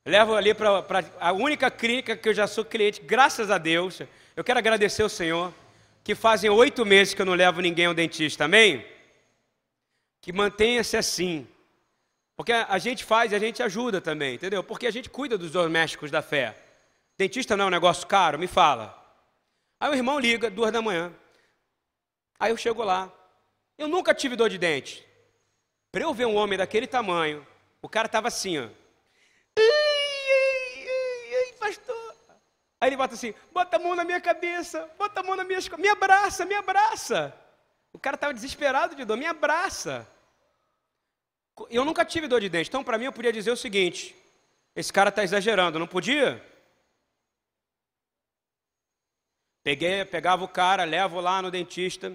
[0.05, 4.03] Levo ali para a única clínica que eu já sou cliente, graças a Deus.
[4.37, 5.55] Eu quero agradecer ao Senhor,
[6.03, 8.85] que fazem oito meses que eu não levo ninguém ao dentista, amém?
[10.21, 11.47] Que mantenha-se assim.
[12.37, 14.63] Porque a gente faz e a gente ajuda também, entendeu?
[14.65, 16.57] Porque a gente cuida dos domésticos da fé.
[17.17, 18.39] Dentista não é um negócio caro?
[18.39, 19.01] Me fala.
[19.79, 21.13] Aí o irmão liga, duas da manhã.
[22.39, 23.13] Aí eu chego lá.
[23.79, 25.07] Eu nunca tive dor de dente.
[25.93, 27.47] Para eu ver um homem daquele tamanho,
[27.81, 28.69] o cara estava assim, ó.
[31.59, 32.17] Pastor.
[32.81, 35.61] Aí ele bota assim: bota a mão na minha cabeça, bota a mão na minha
[35.79, 37.33] me abraça, me abraça.
[37.93, 40.07] O cara estava desesperado de dor, me abraça.
[41.71, 44.15] Eu nunca tive dor de dente, então para mim eu podia dizer o seguinte:
[44.75, 46.45] esse cara está exagerando, não podia?
[49.63, 52.13] Peguei, pegava o cara, levo lá no dentista.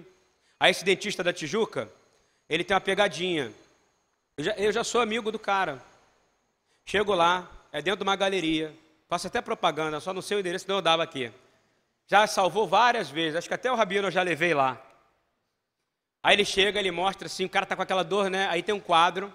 [0.58, 1.90] Aí esse dentista da Tijuca,
[2.48, 3.52] ele tem uma pegadinha.
[4.36, 5.82] Eu já, eu já sou amigo do cara.
[6.84, 8.74] Chego lá, é dentro de uma galeria.
[9.08, 11.32] Faço até propaganda, só não sei o endereço, não eu dava aqui.
[12.06, 14.80] Já salvou várias vezes, acho que até o Rabino eu já levei lá.
[16.22, 18.46] Aí ele chega, ele mostra assim, o cara tá com aquela dor, né?
[18.48, 19.32] Aí tem um quadro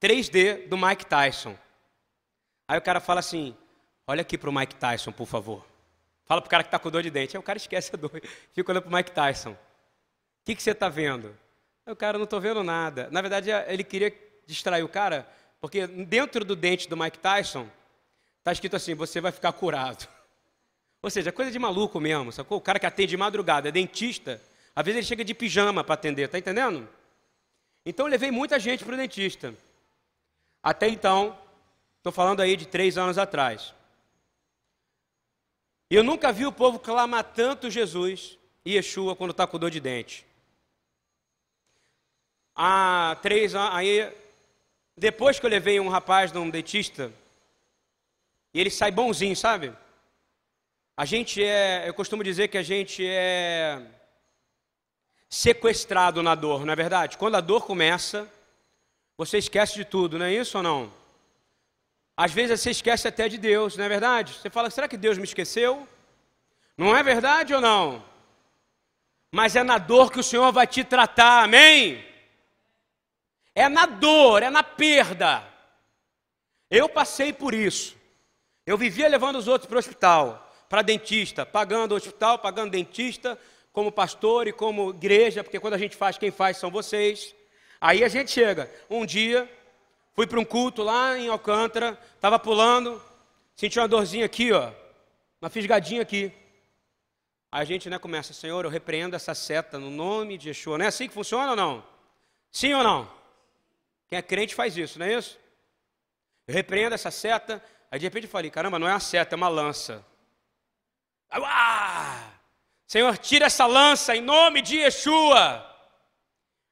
[0.00, 1.56] 3D do Mike Tyson.
[2.68, 3.56] Aí o cara fala assim:
[4.06, 5.64] olha aqui para o Mike Tyson, por favor.
[6.24, 7.36] Fala pro cara que está com dor de dente.
[7.36, 8.10] Aí o cara esquece a dor.
[8.52, 9.52] Fica olhando pro Mike Tyson.
[9.52, 9.56] O
[10.44, 11.36] que, que você está vendo?
[11.86, 13.08] Aí o cara não estou vendo nada.
[13.10, 14.12] Na verdade, ele queria
[14.44, 15.26] distrair o cara,
[15.60, 17.68] porque dentro do dente do Mike Tyson
[18.38, 20.06] está escrito assim: você vai ficar curado.
[21.00, 22.58] Ou seja, coisa de maluco mesmo, sacou?
[22.58, 24.42] O cara que atende de madrugada, é dentista,
[24.76, 26.86] às vezes ele chega de pijama para atender, tá entendendo?
[27.84, 29.54] Então eu levei muita gente para o dentista.
[30.62, 31.38] Até então,
[31.96, 33.72] estou falando aí de três anos atrás.
[35.88, 39.80] Eu nunca vi o povo clamar tanto Jesus e Yeshua quando está com dor de
[39.80, 40.26] dente.
[42.54, 44.12] Há três anos, aí,
[44.94, 47.10] depois que eu levei um rapaz num dentista,
[48.52, 49.72] e ele sai bonzinho, sabe?
[50.96, 53.80] A gente é, eu costumo dizer que a gente é
[55.28, 57.18] sequestrado na dor, não é verdade?
[57.18, 58.30] Quando a dor começa,
[59.16, 60.92] você esquece de tudo, não é isso ou não?
[62.16, 64.34] Às vezes você esquece até de Deus, não é verdade?
[64.34, 65.86] Você fala, será que Deus me esqueceu?
[66.76, 68.04] Não é verdade ou não?
[69.30, 72.04] Mas é na dor que o Senhor vai te tratar, amém?
[73.54, 75.42] É na dor, é na perda.
[76.70, 77.96] Eu passei por isso.
[78.66, 83.38] Eu vivia levando os outros para o hospital, para dentista, pagando hospital, pagando dentista,
[83.76, 87.34] como pastor e como igreja, porque quando a gente faz, quem faz são vocês.
[87.78, 88.72] Aí a gente chega.
[88.88, 89.46] Um dia,
[90.14, 93.02] fui para um culto lá em Alcântara, estava pulando,
[93.54, 94.72] senti uma dorzinha aqui, ó,
[95.42, 96.32] uma fisgadinha aqui.
[97.52, 100.78] A gente né, começa, Senhor, eu repreendo essa seta no nome de Yeshua.
[100.78, 101.84] Não é assim que funciona ou não?
[102.50, 103.12] Sim ou não?
[104.08, 105.38] Quem é crente faz isso, não é isso?
[106.46, 109.36] Eu repreendo essa seta, aí de repente eu falei, caramba, não é uma seta, é
[109.36, 110.02] uma lança.
[111.30, 112.05] Ah!
[112.86, 115.64] Senhor, tira essa lança em nome de Yeshua.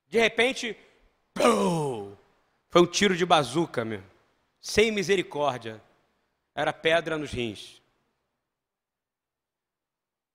[0.06, 0.76] De repente,
[2.70, 4.02] foi um tiro de bazuca, meu.
[4.60, 5.82] Sem misericórdia.
[6.54, 7.82] Era pedra nos rins.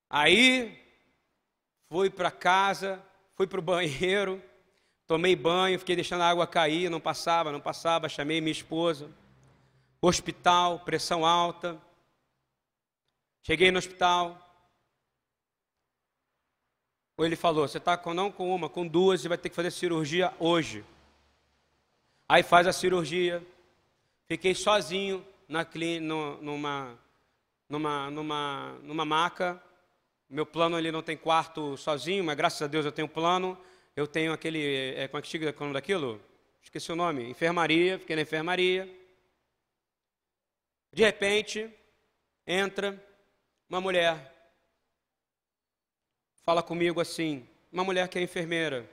[0.09, 0.77] Aí,
[1.87, 3.01] fui para casa,
[3.35, 4.43] fui para o banheiro,
[5.07, 9.09] tomei banho, fiquei deixando a água cair, não passava, não passava, chamei minha esposa.
[10.01, 11.81] Hospital, pressão alta.
[13.43, 14.48] Cheguei no hospital,
[17.19, 19.71] ou ele falou: você está não com uma, com duas e vai ter que fazer
[19.71, 20.85] cirurgia hoje.
[22.29, 23.45] Aí faz a cirurgia.
[24.25, 25.67] Fiquei sozinho na
[26.01, 26.97] no, numa,
[27.67, 29.61] numa, numa, numa maca.
[30.29, 33.57] Meu plano ele não tem quarto sozinho, mas graças a Deus eu tenho plano.
[33.97, 34.93] Eu tenho aquele.
[34.95, 36.21] É, como é que chega o nome daquilo?
[36.63, 37.29] Esqueci o nome.
[37.29, 37.99] Enfermaria.
[37.99, 38.89] Fiquei na enfermaria.
[40.93, 41.69] De repente,
[42.47, 42.97] entra
[43.69, 44.38] uma mulher
[46.49, 48.83] fala comigo assim: uma mulher que é enfermeira,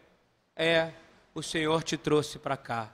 [0.54, 0.90] é,
[1.34, 2.92] o Senhor te trouxe para cá.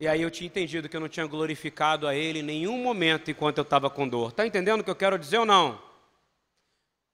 [0.00, 3.30] E aí eu tinha entendido que eu não tinha glorificado a Ele em nenhum momento
[3.30, 4.30] enquanto eu estava com dor.
[4.30, 5.80] Está entendendo o que eu quero dizer ou não?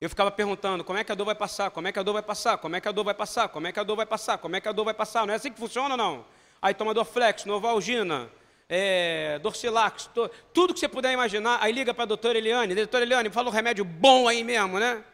[0.01, 1.71] Eu ficava perguntando, como é que a dor vai passar?
[1.71, 2.57] Como é que a dor vai passar?
[2.57, 3.49] Como é que a dor vai passar?
[3.49, 4.39] Como é que a dor vai passar?
[4.39, 5.27] Como é que a dor vai passar?
[5.27, 6.25] Não é assim que funciona não?
[6.63, 8.31] Aí toma Dorflex, Novalgina,
[8.71, 11.59] é, Dorcilax, to, tudo que você puder imaginar.
[11.61, 12.75] Aí liga para a doutora Eliane.
[12.75, 15.05] Doutora Eliane, fala um remédio bom aí mesmo, né?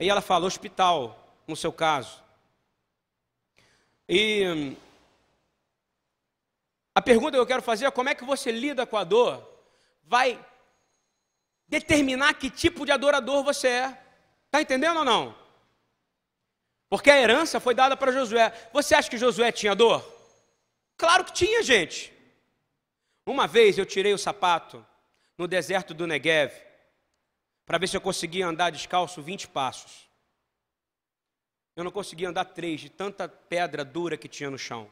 [0.00, 2.22] E ela fala, hospital, no seu caso.
[4.08, 4.76] E hum,
[6.94, 9.46] a pergunta que eu quero fazer é como é que você lida com a dor
[10.02, 10.42] vai
[11.68, 13.98] determinar que tipo de adorador você é.
[14.46, 15.34] Está entendendo ou não?
[16.88, 18.52] Porque a herança foi dada para Josué.
[18.72, 20.02] Você acha que Josué tinha dor?
[20.96, 22.12] Claro que tinha, gente.
[23.26, 24.84] Uma vez eu tirei o sapato
[25.36, 26.69] no deserto do Negev
[27.66, 30.08] para ver se eu conseguia andar descalço 20 passos.
[31.76, 34.90] Eu não conseguia andar três de tanta pedra dura que tinha no chão.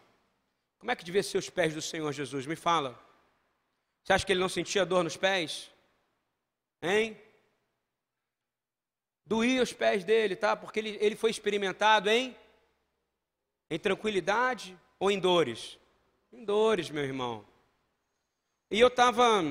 [0.78, 2.46] Como é que devia ser os pés do Senhor Jesus?
[2.46, 2.98] Me fala.
[4.02, 5.70] Você acha que ele não sentia dor nos pés?
[6.80, 7.20] Hein?
[9.26, 10.56] Doía os pés dele, tá?
[10.56, 12.34] Porque ele, ele foi experimentado em,
[13.68, 15.78] em tranquilidade ou em dores?
[16.32, 17.44] Em dores, meu irmão.
[18.70, 19.42] E eu estava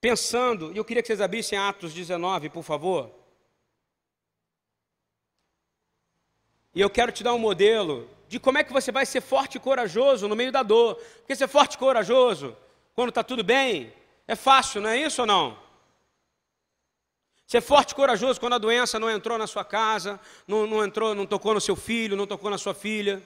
[0.00, 3.10] pensando, e eu queria que vocês abrissem Atos 19, por favor.
[6.74, 9.56] E eu quero te dar um modelo de como é que você vai ser forte
[9.56, 10.96] e corajoso no meio da dor.
[11.18, 12.56] Porque ser forte e corajoso,
[12.94, 13.92] quando está tudo bem,
[14.28, 15.58] é fácil, não é isso ou não?
[17.46, 21.14] Ser forte e corajoso quando a doença não entrou na sua casa, não, não entrou,
[21.14, 23.22] não tocou no seu filho, não tocou na sua filha.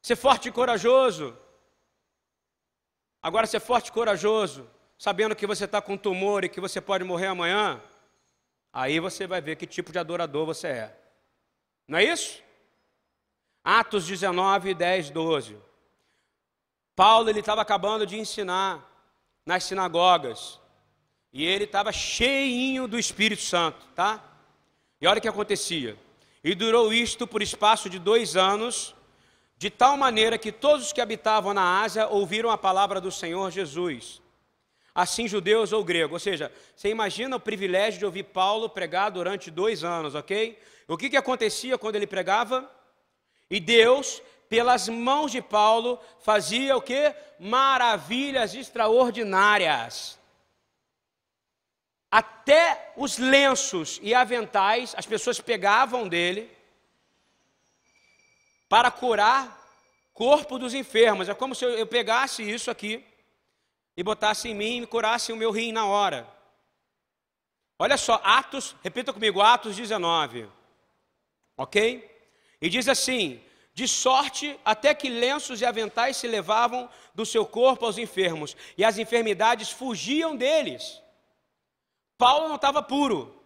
[0.00, 1.36] Ser forte e corajoso.
[3.22, 4.68] Agora, ser forte e corajoso,
[4.98, 7.80] sabendo que você está com tumor e que você pode morrer amanhã,
[8.72, 10.98] aí você vai ver que tipo de adorador você é.
[11.86, 12.42] Não é isso?
[13.62, 15.56] Atos 19, 10, 12.
[16.96, 18.88] Paulo ele estava acabando de ensinar
[19.46, 20.60] nas sinagogas.
[21.32, 24.22] E ele estava cheinho do Espírito Santo, tá?
[25.00, 25.96] E olha o que acontecia.
[26.44, 28.94] E durou isto por espaço de dois anos,
[29.62, 33.48] de tal maneira que todos os que habitavam na Ásia ouviram a palavra do Senhor
[33.48, 34.20] Jesus.
[34.92, 36.14] Assim, judeus ou gregos.
[36.14, 40.58] Ou seja, você imagina o privilégio de ouvir Paulo pregar durante dois anos, ok?
[40.88, 42.68] O que, que acontecia quando ele pregava?
[43.48, 47.14] E Deus, pelas mãos de Paulo, fazia o que?
[47.38, 50.18] Maravilhas extraordinárias.
[52.10, 56.50] Até os lenços e aventais as pessoas pegavam dele
[58.72, 59.62] para curar
[60.14, 61.28] corpo dos enfermos.
[61.28, 63.04] É como se eu pegasse isso aqui
[63.94, 66.26] e botasse em mim e curasse o meu rim na hora.
[67.78, 70.48] Olha só, Atos, repita comigo, Atos 19.
[71.54, 72.10] Ok?
[72.62, 73.42] E diz assim:
[73.74, 78.86] de sorte até que lenços e aventais se levavam do seu corpo aos enfermos, e
[78.86, 80.98] as enfermidades fugiam deles.
[82.16, 83.38] Paulo não estava puro,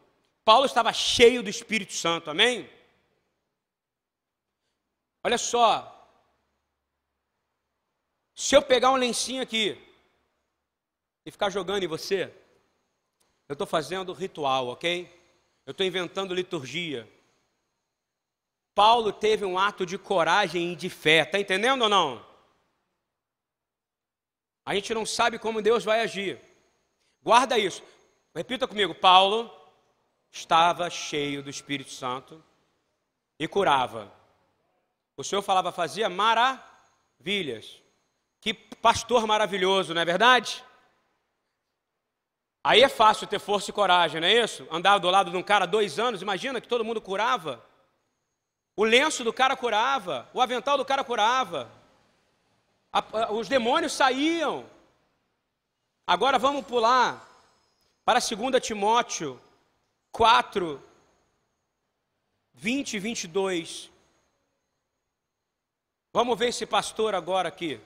[0.45, 2.76] Paulo estava cheio do Espírito Santo, amém?
[5.27, 6.09] Olha só,
[8.33, 9.77] se eu pegar um lencinho aqui
[11.25, 12.33] e ficar jogando em você,
[13.49, 15.13] eu estou fazendo ritual, ok?
[15.67, 17.13] Eu estou inventando liturgia.
[18.73, 22.25] Paulo teve um ato de coragem e de fé, está entendendo ou não?
[24.65, 26.41] A gente não sabe como Deus vai agir.
[27.21, 27.83] Guarda isso.
[28.33, 29.51] Repita comigo: Paulo
[30.31, 32.41] estava cheio do Espírito Santo
[33.41, 34.16] e curava.
[35.17, 37.81] O Senhor falava, fazia maravilhas.
[38.41, 40.63] Que pastor maravilhoso, não é verdade?
[42.63, 44.67] Aí é fácil ter força e coragem, não é isso?
[44.71, 47.65] Andar do lado de um cara dois anos, imagina que todo mundo curava.
[48.77, 51.71] O lenço do cara curava, o avental do cara curava.
[52.93, 54.69] A, a, os demônios saíam.
[56.07, 57.27] Agora vamos pular
[58.05, 59.41] para 2 Timóteo
[60.13, 60.83] 4,
[62.55, 63.91] 20 e 22.
[66.17, 67.79] Vamos ver esse pastor agora aqui.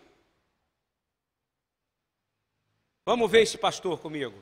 [3.04, 4.40] Vamos ver esse pastor comigo.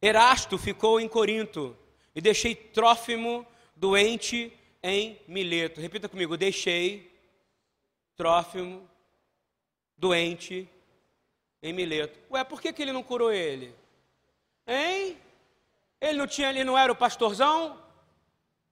[0.00, 1.76] Erasto ficou em Corinto
[2.14, 4.50] e deixei Trófimo doente
[4.82, 5.78] em Mileto.
[5.78, 7.14] Repita comigo: deixei
[8.16, 8.88] Trófimo
[9.94, 10.66] doente
[11.62, 12.18] em Mileto.
[12.30, 13.74] Ué, por que, que ele não curou ele?
[14.66, 15.20] Hein?
[16.00, 17.78] Ele não tinha, ele não era o pastorzão?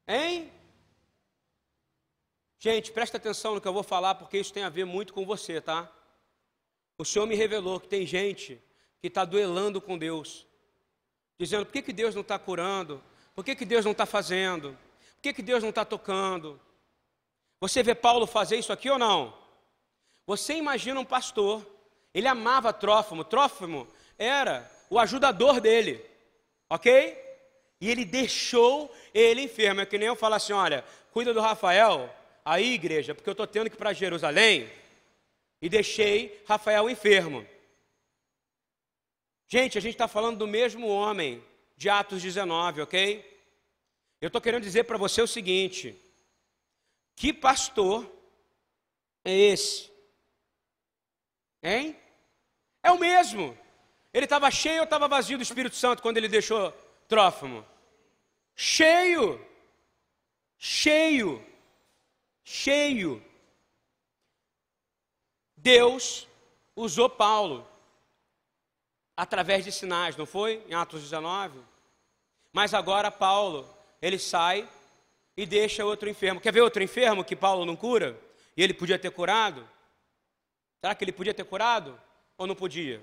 [0.09, 0.51] Hein?
[2.65, 5.27] Gente, presta atenção no que eu vou falar, porque isso tem a ver muito com
[5.27, 5.87] você, tá?
[6.97, 8.59] O Senhor me revelou que tem gente
[9.03, 10.47] que está duelando com Deus,
[11.39, 13.05] dizendo: por que, que Deus não está curando?
[13.35, 14.71] Por que, que Deus não está fazendo?
[15.17, 16.59] Por que, que Deus não está tocando?
[17.61, 19.37] Você vê Paulo fazer isso aqui ou não?
[20.27, 21.67] Você imagina um pastor
[22.15, 23.25] ele amava Trófimo.
[23.25, 23.87] Trófimo
[24.19, 26.03] era o ajudador dele.
[26.71, 27.15] Ok?
[27.79, 29.83] E ele deixou ele enfermo.
[29.83, 32.09] É que nem eu falar assim: olha, cuida do Rafael,
[32.45, 34.71] aí, igreja, porque eu estou tendo que ir para Jerusalém.
[35.63, 37.47] E deixei Rafael enfermo.
[39.47, 41.43] Gente, a gente está falando do mesmo homem
[41.77, 43.35] de Atos 19, ok?
[44.21, 45.99] Eu estou querendo dizer para você o seguinte:
[47.17, 48.11] que pastor
[49.25, 49.91] é esse?
[51.63, 51.97] Hein?
[52.83, 53.57] É o mesmo.
[54.13, 56.73] Ele estava cheio ou estava vazio do Espírito Santo quando ele deixou
[57.09, 57.65] Trófimo?
[58.55, 59.45] Cheio.
[60.59, 61.45] Cheio.
[62.45, 63.23] Cheio.
[65.57, 66.29] Deus
[66.77, 67.67] usou Paulo
[69.17, 70.63] através de sinais, não foi?
[70.69, 71.59] Em Atos 19.
[72.53, 73.69] Mas agora Paulo,
[74.01, 74.69] ele sai
[75.37, 76.41] e deixa outro enfermo.
[76.41, 78.19] Quer ver outro enfermo que Paulo não cura?
[78.57, 79.69] E ele podia ter curado?
[80.81, 81.99] Será que ele podia ter curado?
[82.37, 83.03] Ou não podia?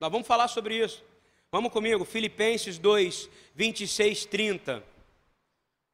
[0.00, 1.04] Nós vamos falar sobre isso.
[1.50, 4.82] Vamos comigo, Filipenses 2, 26, 30.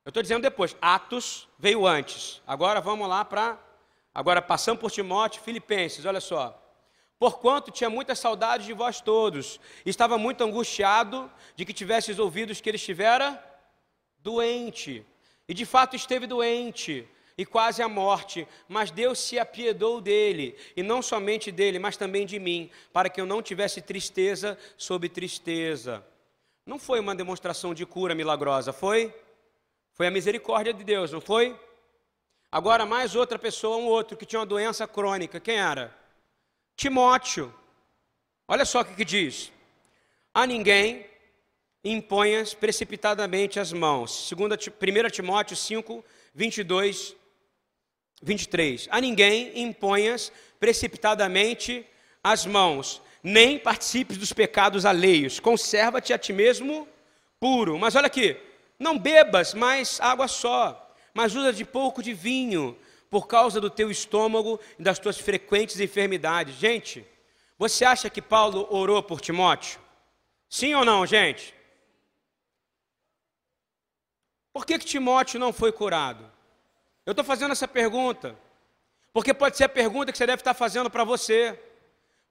[0.04, 2.42] Eu estou dizendo depois, Atos veio antes.
[2.46, 3.58] Agora vamos lá para.
[4.14, 6.60] Agora passando por Timóteo, Filipenses, olha só.
[7.18, 12.68] Porquanto tinha muita saudade de vós todos, estava muito angustiado de que tivesses ouvidos que
[12.68, 13.42] ele estivera
[14.18, 15.06] doente.
[15.48, 20.82] E de fato esteve doente e quase à morte, mas Deus se apiedou dele, e
[20.82, 26.04] não somente dele, mas também de mim, para que eu não tivesse tristeza sobre tristeza.
[26.64, 29.12] Não foi uma demonstração de cura milagrosa, foi?
[29.94, 31.58] Foi a misericórdia de Deus, não foi?
[32.50, 35.96] Agora, mais outra pessoa, um outro que tinha uma doença crônica, quem era?
[36.76, 37.54] Timóteo.
[38.46, 39.52] Olha só o que, que diz:
[40.32, 41.06] A ninguém
[41.82, 44.30] imponhas precipitadamente as mãos.
[44.32, 47.16] 1 Timóteo 5, 22
[48.22, 48.88] 23.
[48.90, 51.86] A ninguém imponhas precipitadamente
[52.22, 55.38] as mãos, nem participes dos pecados alheios.
[55.38, 56.88] Conserva-te a ti mesmo
[57.38, 57.78] puro.
[57.78, 58.36] Mas olha aqui,
[58.78, 62.76] não bebas mais água só, mas usa de pouco de vinho,
[63.08, 66.56] por causa do teu estômago e das tuas frequentes enfermidades.
[66.56, 67.06] Gente,
[67.56, 69.80] você acha que Paulo orou por Timóteo?
[70.48, 71.54] Sim ou não, gente?
[74.52, 76.28] Por que, que Timóteo não foi curado?
[77.06, 78.36] Eu estou fazendo essa pergunta,
[79.12, 81.56] porque pode ser a pergunta que você deve estar fazendo para você.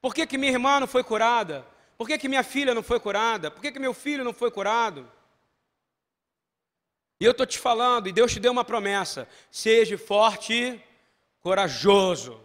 [0.02, 1.66] Por que, que minha irmã não foi curada?
[1.96, 3.50] Por que, que minha filha não foi curada?
[3.50, 5.10] Por que, que meu filho não foi curado?
[7.24, 10.78] E eu estou te falando, e Deus te deu uma promessa: seja forte
[11.40, 12.38] corajoso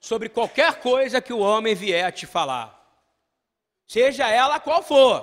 [0.00, 2.82] sobre qualquer coisa que o homem vier te falar,
[3.86, 5.22] seja ela qual for,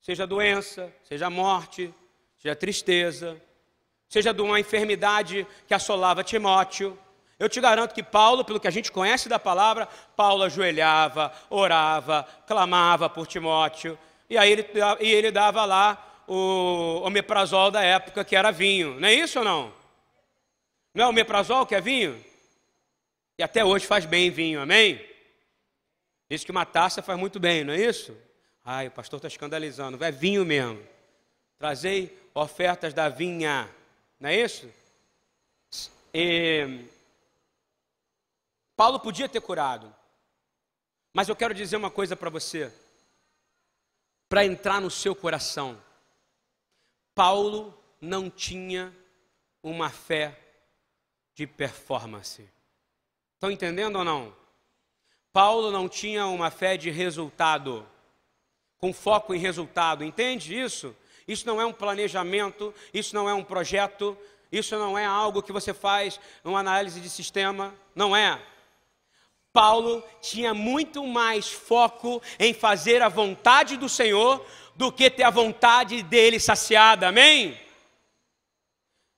[0.00, 1.92] seja doença, seja morte,
[2.38, 3.38] seja tristeza,
[4.08, 6.98] seja de uma enfermidade que assolava Timóteo.
[7.38, 9.86] Eu te garanto que Paulo, pelo que a gente conhece da palavra,
[10.16, 13.98] Paulo ajoelhava, orava, clamava por Timóteo,
[14.30, 14.66] e aí ele,
[15.00, 18.98] e ele dava lá o omeprazol da época, que era vinho.
[18.98, 19.74] Não é isso ou não?
[20.94, 22.24] Não é omeprazol que é vinho?
[23.36, 25.06] E até hoje faz bem vinho, amém?
[26.30, 28.16] Diz que uma taça faz muito bem, não é isso?
[28.64, 30.82] Ai, o pastor está escandalizando, é vinho mesmo.
[31.58, 33.68] Trazei ofertas da vinha.
[34.18, 34.72] Não é isso?
[36.14, 36.80] E...
[38.74, 39.94] Paulo podia ter curado.
[41.12, 42.72] Mas eu quero dizer uma coisa para você.
[44.30, 45.78] Para entrar no seu coração.
[47.14, 48.94] Paulo não tinha
[49.62, 50.38] uma fé
[51.34, 52.48] de performance.
[53.34, 54.34] Estão entendendo ou não?
[55.32, 57.86] Paulo não tinha uma fé de resultado,
[58.78, 60.94] com foco em resultado, entende isso?
[61.26, 64.16] Isso não é um planejamento, isso não é um projeto,
[64.50, 68.40] isso não é algo que você faz uma análise de sistema, não é.
[69.52, 74.44] Paulo tinha muito mais foco em fazer a vontade do Senhor
[74.74, 77.58] do que ter a vontade dele saciada, amém?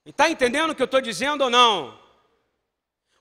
[0.04, 1.98] Está entendendo o que eu estou dizendo ou não?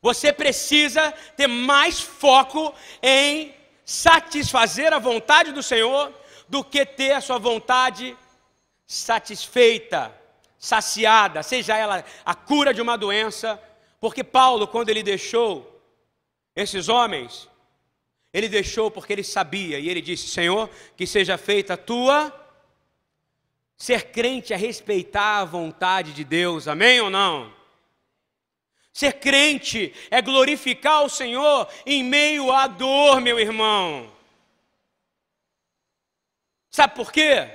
[0.01, 3.53] Você precisa ter mais foco em
[3.85, 6.13] satisfazer a vontade do Senhor
[6.49, 8.17] do que ter a sua vontade
[8.85, 10.13] satisfeita,
[10.57, 13.61] saciada, seja ela a cura de uma doença,
[13.99, 15.81] porque Paulo, quando ele deixou
[16.55, 17.49] esses homens,
[18.33, 22.39] ele deixou porque ele sabia, e ele disse: Senhor, que seja feita a tua.
[23.77, 27.53] Ser crente é respeitar a vontade de Deus, amém ou não?
[28.93, 34.11] Ser crente é glorificar o Senhor em meio à dor, meu irmão.
[36.69, 37.49] Sabe por quê?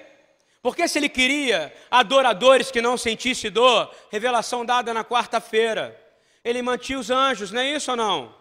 [0.60, 5.98] Porque se ele queria adoradores que não sentissem dor, revelação dada na quarta-feira,
[6.44, 8.34] ele mantinha os anjos, não é isso ou não?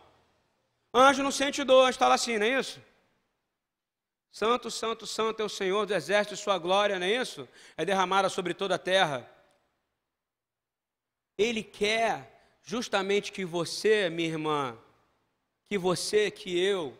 [0.98, 2.82] Anjo não sente dor, está lá assim, não é isso?
[4.32, 7.48] Santo, santo, santo é o Senhor do exército, sua glória, não é isso?
[7.76, 9.30] É derramada sobre toda a terra.
[11.38, 14.78] Ele quer justamente que você, minha irmã,
[15.68, 16.98] que você, que eu,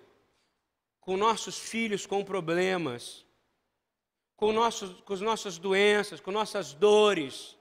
[1.00, 3.26] com nossos filhos com problemas,
[4.36, 7.56] com, nossos, com as nossas doenças, com nossas dores,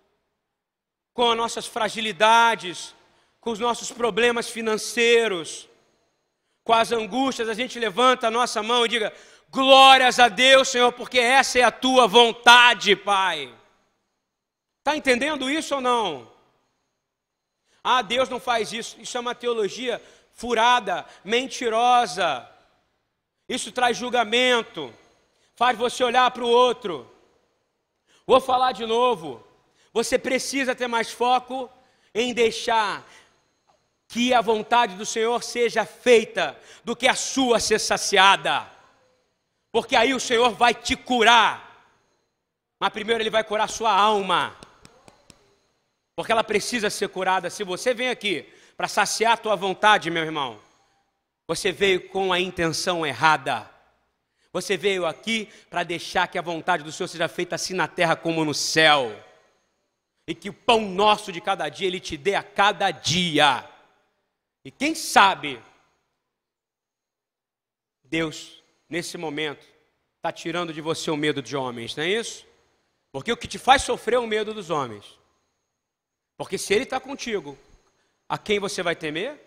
[1.15, 2.95] com as nossas fragilidades,
[3.41, 5.69] com os nossos problemas financeiros,
[6.67, 9.13] com as angústias, a gente levanta a nossa mão e diga:
[9.51, 13.55] Glórias a Deus, Senhor, porque essa é a tua vontade, Pai.
[14.81, 16.29] Está entendendo isso ou não?
[17.85, 19.01] Ah, Deus não faz isso.
[19.01, 20.03] Isso é uma teologia
[20.33, 22.45] furada, mentirosa.
[23.49, 24.93] Isso traz julgamento,
[25.55, 27.09] faz você olhar para o outro.
[28.27, 29.47] Vou falar de novo.
[29.93, 31.71] Você precisa ter mais foco
[32.13, 33.07] em deixar
[34.09, 38.67] que a vontade do Senhor seja feita do que a sua ser saciada.
[39.73, 41.65] Porque aí o Senhor vai te curar.
[42.79, 44.57] Mas primeiro ele vai curar sua alma
[46.17, 47.51] porque ela precisa ser curada.
[47.51, 50.59] Se você vem aqui para saciar a tua vontade, meu irmão,
[51.47, 53.71] você veio com a intenção errada.
[54.51, 58.17] Você veio aqui para deixar que a vontade do Senhor seja feita assim na terra
[58.17, 59.15] como no céu.
[60.27, 63.63] E que o pão nosso de cada dia Ele te dê a cada dia.
[64.67, 65.63] E quem sabe,
[68.03, 69.65] Deus, nesse momento,
[70.17, 72.45] está tirando de você o medo de homens, não é isso?
[73.13, 75.21] Porque o que te faz sofrer é o medo dos homens.
[76.37, 77.57] Porque se ele está contigo,
[78.29, 79.41] a quem você vai temer?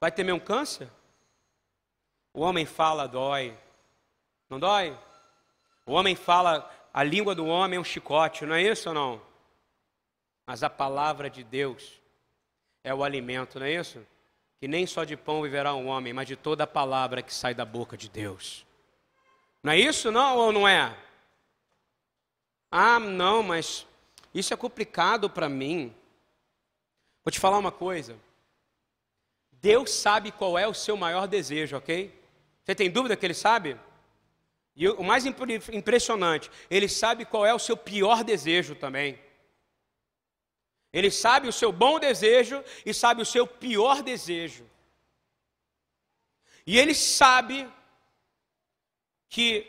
[0.00, 0.90] Vai temer um câncer?
[2.32, 3.54] O homem fala, dói.
[4.48, 4.98] Não dói?
[5.84, 9.22] O homem fala, a língua do homem é um chicote, não é isso ou não?
[10.46, 12.00] Mas a palavra de Deus
[12.82, 14.02] é o alimento, não é isso?
[14.62, 17.52] Que nem só de pão viverá um homem, mas de toda a palavra que sai
[17.52, 18.64] da boca de Deus.
[19.60, 20.96] Não é isso, não ou não é?
[22.70, 23.84] Ah, não, mas
[24.32, 25.92] isso é complicado para mim.
[27.24, 28.16] Vou te falar uma coisa.
[29.50, 32.16] Deus sabe qual é o seu maior desejo, ok?
[32.62, 33.76] Você tem dúvida que Ele sabe?
[34.76, 39.18] E o mais impressionante, Ele sabe qual é o seu pior desejo também.
[40.92, 44.68] Ele sabe o seu bom desejo e sabe o seu pior desejo.
[46.66, 47.68] E Ele sabe
[49.28, 49.66] que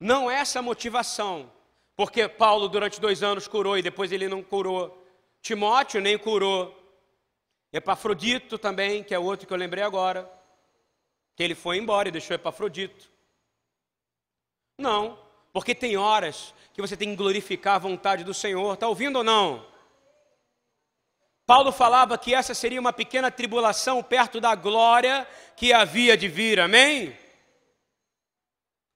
[0.00, 1.52] não é essa motivação,
[1.94, 5.02] porque Paulo durante dois anos curou e depois ele não curou.
[5.40, 6.74] Timóteo nem curou.
[7.72, 10.30] Epafrodito também, que é outro que eu lembrei agora,
[11.36, 13.10] que ele foi embora e deixou Epafrodito.
[14.78, 15.18] Não,
[15.52, 19.24] porque tem horas que você tem que glorificar a vontade do Senhor, está ouvindo ou
[19.24, 19.66] não?
[21.46, 25.26] Paulo falava que essa seria uma pequena tribulação perto da glória
[25.56, 27.16] que havia de vir, amém?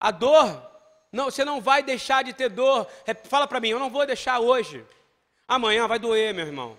[0.00, 0.62] A dor,
[1.12, 2.86] não, você não vai deixar de ter dor.
[3.24, 4.84] Fala para mim, eu não vou deixar hoje.
[5.46, 6.78] Amanhã vai doer, meu irmão.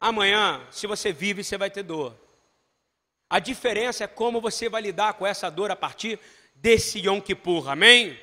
[0.00, 2.14] Amanhã, se você vive, você vai ter dor.
[3.28, 6.18] A diferença é como você vai lidar com essa dor a partir
[6.54, 8.18] desse Yom Kippur, amém?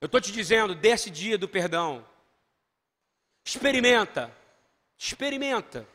[0.00, 2.06] Eu estou te dizendo, desse dia do perdão.
[3.44, 4.32] Experimenta,
[4.98, 5.86] experimenta.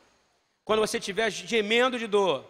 [0.64, 2.46] Quando você estiver gemendo de dor,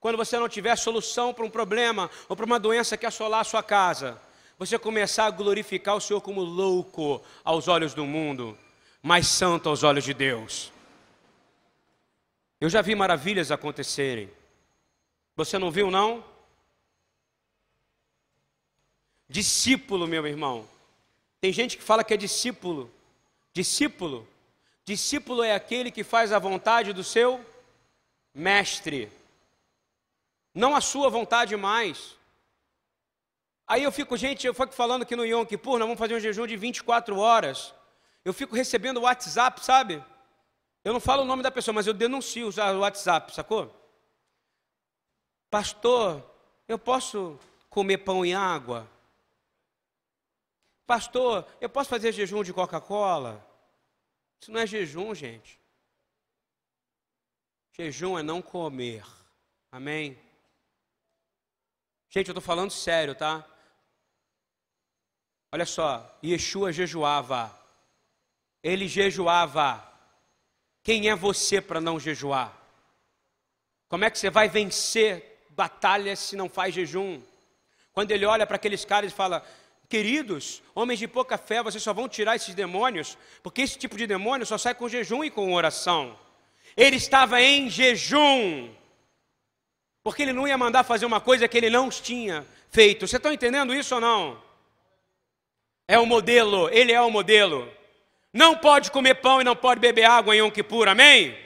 [0.00, 3.44] quando você não tiver solução para um problema ou para uma doença que assolar a
[3.44, 4.20] sua casa,
[4.58, 8.56] você começar a glorificar o Senhor como louco aos olhos do mundo,
[9.02, 10.72] mas santo aos olhos de Deus.
[12.60, 14.30] Eu já vi maravilhas acontecerem.
[15.36, 16.24] Você não viu, não?
[19.28, 20.68] Discípulo, meu irmão.
[21.40, 22.90] Tem gente que fala que é discípulo.
[23.52, 24.26] Discípulo.
[24.84, 27.44] Discípulo é aquele que faz a vontade do seu
[28.34, 29.10] mestre.
[30.54, 32.16] Não a sua vontade mais.
[33.66, 36.20] Aí eu fico, gente, eu fico falando que no Yom Kippur nós vamos fazer um
[36.20, 37.72] jejum de 24 horas.
[38.22, 40.04] Eu fico recebendo WhatsApp, sabe?
[40.84, 43.74] Eu não falo o nome da pessoa, mas eu denuncio usar o WhatsApp, sacou?
[45.48, 46.22] Pastor,
[46.68, 47.38] eu posso
[47.70, 48.86] comer pão e água?
[50.86, 53.53] Pastor, eu posso fazer jejum de Coca-Cola?
[54.44, 55.58] Isso não é jejum, gente.
[57.72, 59.02] Jejum é não comer.
[59.72, 60.18] Amém?
[62.10, 63.42] Gente, eu estou falando sério, tá?
[65.50, 67.58] Olha só, Yeshua jejuava.
[68.62, 69.82] Ele jejuava.
[70.82, 72.54] Quem é você para não jejuar?
[73.88, 77.22] Como é que você vai vencer batalhas se não faz jejum?
[77.94, 79.42] Quando ele olha para aqueles caras e fala:
[79.88, 84.06] Queridos, homens de pouca fé, vocês só vão tirar esses demônios, porque esse tipo de
[84.06, 86.18] demônio só sai com jejum e com oração.
[86.76, 88.70] Ele estava em jejum,
[90.02, 93.06] porque ele não ia mandar fazer uma coisa que ele não tinha feito.
[93.06, 94.42] Você está entendendo isso ou não?
[95.86, 97.70] É o modelo, ele é o modelo
[98.34, 101.38] não pode comer pão e não pode beber água em Yom Kippur, amém?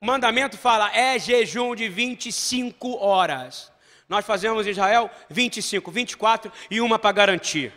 [0.00, 3.69] O mandamento fala, é jejum de 25 horas.
[4.10, 7.72] Nós fazemos em Israel 25, 24 e uma para garantir.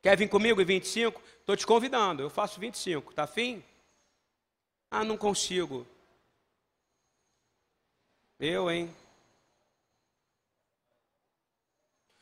[0.00, 1.20] Quer vir comigo em 25?
[1.40, 3.60] Estou te convidando, eu faço 25, tá afim?
[4.88, 5.84] Ah, não consigo.
[8.38, 8.88] Eu, hein?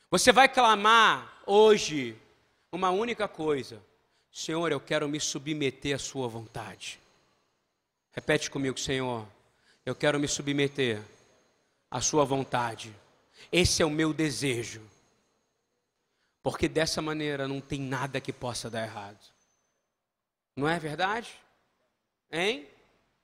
[0.09, 2.17] Você vai clamar hoje
[2.71, 3.79] uma única coisa:
[4.31, 6.99] Senhor, eu quero me submeter à Sua vontade.
[8.13, 9.27] Repete comigo, Senhor,
[9.85, 11.03] eu quero me submeter
[11.95, 12.93] à Sua vontade.
[13.49, 14.81] Esse é o meu desejo.
[16.43, 19.23] Porque dessa maneira não tem nada que possa dar errado.
[20.57, 21.33] Não é verdade?
[22.29, 22.67] Hein?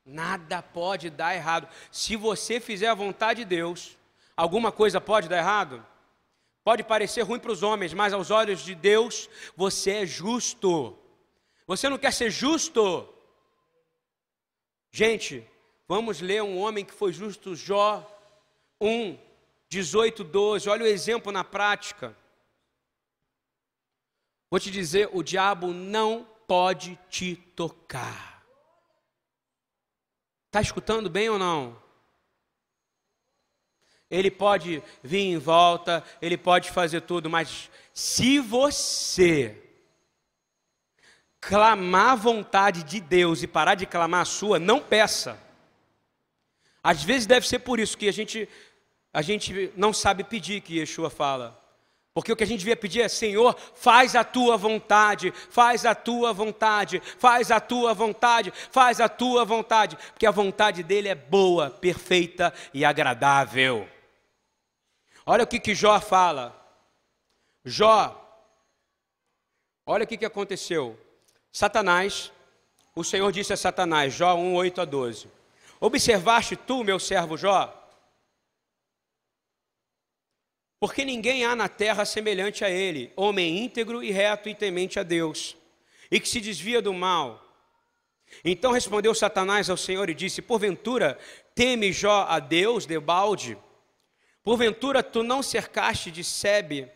[0.06, 1.68] Nada pode dar errado.
[1.92, 3.98] Se você fizer a vontade de Deus,
[4.38, 5.86] alguma coisa pode dar errado?
[6.64, 10.98] Pode parecer ruim para os homens, mas aos olhos de Deus você é justo.
[11.68, 13.06] Você não quer ser justo?
[14.90, 15.46] Gente,
[15.90, 18.20] vamos ler um homem que foi justo, Jó
[18.82, 19.18] 1,
[19.70, 20.68] 18, 12.
[20.68, 22.18] Olha o exemplo na prática.
[24.50, 28.44] Vou te dizer: o diabo não pode te tocar.
[30.48, 31.82] Está escutando bem ou não?
[34.10, 39.58] Ele pode vir em volta, ele pode fazer tudo, mas se você
[41.40, 45.42] clamar a vontade de Deus e parar de clamar a sua, não peça.
[46.84, 48.50] Às vezes deve ser por isso que a gente,
[49.14, 51.60] a gente não sabe pedir, que Yeshua fala.
[52.14, 55.96] Porque o que a gente devia pedir é: Senhor, faz a tua vontade, faz a
[55.96, 61.16] tua vontade, faz a tua vontade, faz a tua vontade, porque a vontade dele é
[61.16, 63.88] boa, perfeita e agradável.
[65.26, 66.58] Olha o que, que Jó fala.
[67.64, 68.18] Jó,
[69.86, 71.00] olha o que, que aconteceu.
[71.52, 72.32] Satanás,
[72.96, 75.30] o Senhor disse a Satanás, Jó 1, 8 a 12:
[75.80, 77.81] Observaste tu, meu servo Jó?
[80.82, 85.04] Porque ninguém há na terra semelhante a ele, homem íntegro e reto e temente a
[85.04, 85.56] Deus,
[86.10, 87.40] e que se desvia do mal.
[88.44, 91.20] Então respondeu Satanás ao Senhor e disse: Porventura
[91.54, 93.56] teme Jó a Deus, debalde?
[94.44, 96.92] Porventura tu não cercaste de Sebe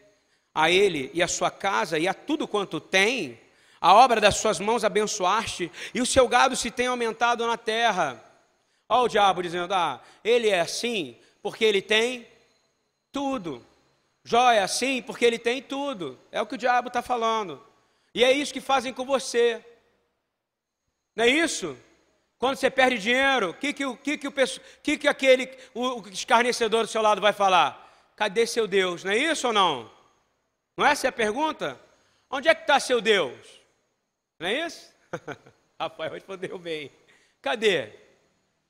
[0.52, 3.40] a ele e a sua casa e a tudo quanto tem?
[3.80, 8.20] A obra das suas mãos abençoaste e o seu gado se tem aumentado na terra.
[8.90, 12.26] Olha o diabo dizendo: Ah, ele é assim porque ele tem
[13.12, 13.64] tudo.
[14.26, 16.20] Jó é assim porque ele tem tudo.
[16.32, 17.64] É o que o diabo está falando.
[18.12, 19.64] E é isso que fazem com você.
[21.16, 21.78] Não é isso?
[22.40, 24.34] Quando você perde dinheiro, o que, que, que, que, o,
[24.82, 27.82] que, que aquele o, o escarnecedor do seu lado vai falar?
[28.16, 29.04] Cadê seu Deus?
[29.04, 29.92] Não é isso ou não?
[30.76, 31.80] Não é essa a pergunta?
[32.30, 33.62] Onde é que está seu Deus?
[34.40, 34.92] Não é isso?
[35.80, 36.92] Rafael respondeu bem.
[37.42, 37.94] Cadê?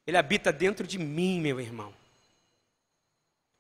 [0.06, 1.94] Ele habita dentro de mim, meu irmão.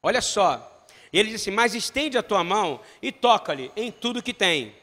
[0.03, 0.74] Olha só.
[1.19, 4.75] Ele disse: Mas estende a tua mão e toca-lhe em tudo que tem.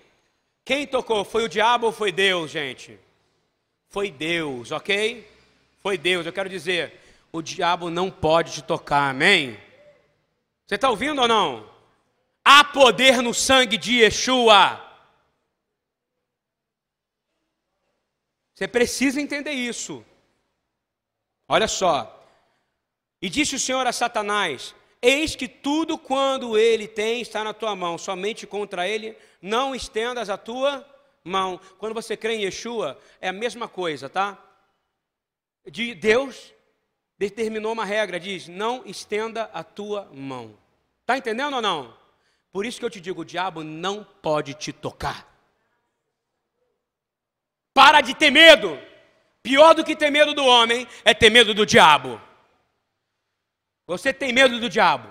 [0.65, 1.25] Quem tocou?
[1.25, 2.99] Foi o diabo ou foi Deus, gente?
[3.91, 5.29] Foi Deus, ok?
[5.83, 6.25] Foi Deus.
[6.25, 6.99] Eu quero dizer,
[7.31, 9.61] o diabo não pode te tocar, amém?
[10.67, 11.69] Você está ouvindo ou não?
[12.43, 14.81] Há poder no sangue de Yeshua.
[18.55, 20.03] Você precisa entender isso.
[21.47, 22.27] Olha só.
[23.21, 27.75] E disse o Senhor a Satanás: Eis que tudo quando ele tem está na tua
[27.75, 30.89] mão, somente contra ele não estendas a tua
[31.25, 31.61] mão.
[31.77, 34.39] Quando você crê em Yeshua, é a mesma coisa, tá?
[35.67, 36.55] De Deus
[37.19, 40.57] determinou uma regra, diz: não estenda a tua mão.
[41.05, 41.97] Tá entendendo ou não?
[42.53, 45.27] Por isso que eu te digo, o diabo não pode te tocar.
[47.75, 48.79] Para de ter medo.
[49.43, 52.21] Pior do que ter medo do homem é ter medo do diabo.
[53.87, 55.09] Você tem medo do diabo.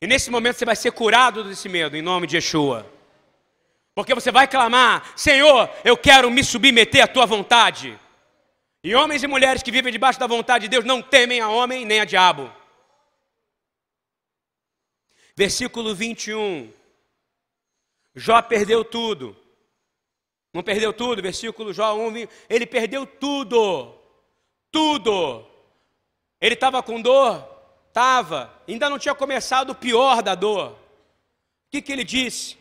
[0.00, 2.86] E nesse momento você vai ser curado desse medo, em nome de Yeshua.
[3.94, 7.98] Porque você vai clamar: Senhor, eu quero me submeter à tua vontade.
[8.84, 11.84] E homens e mulheres que vivem debaixo da vontade de Deus não temem a homem
[11.84, 12.52] nem a diabo.
[15.36, 16.72] Versículo 21.
[18.14, 19.36] Jó perdeu tudo.
[20.52, 21.22] Não perdeu tudo?
[21.22, 23.94] Versículo Jó 1, ele perdeu tudo.
[24.70, 25.47] Tudo.
[26.40, 27.46] Ele estava com dor?
[27.88, 28.52] Estava.
[28.66, 30.70] Ainda não tinha começado o pior da dor.
[30.70, 30.76] O
[31.70, 32.56] que, que ele disse?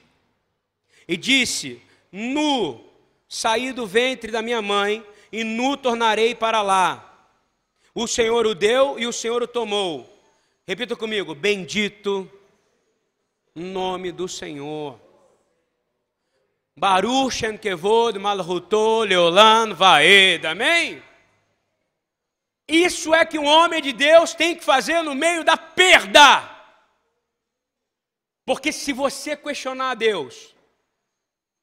[1.07, 2.84] E disse: Nu
[3.28, 7.03] saí do ventre da minha mãe, e nu tornarei para lá.
[7.93, 10.07] O Senhor o deu e o Senhor o tomou.
[10.65, 12.30] Repita comigo: Bendito
[13.55, 14.99] nome do Senhor.
[16.75, 20.45] Baruch Shem Kevod Malhuto Leolan Vaed.
[20.45, 21.01] Amém?
[22.68, 26.57] Isso é que um homem de Deus tem que fazer no meio da perda.
[28.45, 30.53] Porque se você questionar a Deus,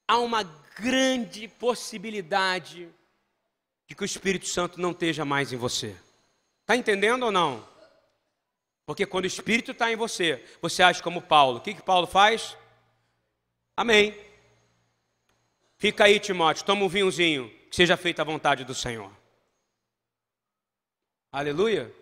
[0.08, 0.42] há uma
[0.76, 2.88] grande possibilidade
[3.86, 5.94] de que o Espírito Santo não esteja mais em você.
[6.62, 7.66] Está entendendo ou não?
[8.86, 11.58] Porque quando o Espírito está em você, você age como Paulo.
[11.58, 12.56] O que, que Paulo faz?
[13.76, 14.14] Amém.
[15.76, 19.10] Fica aí, Timóteo, toma um vinhozinho, que seja feita a vontade do Senhor.
[21.34, 21.92] Aleluia.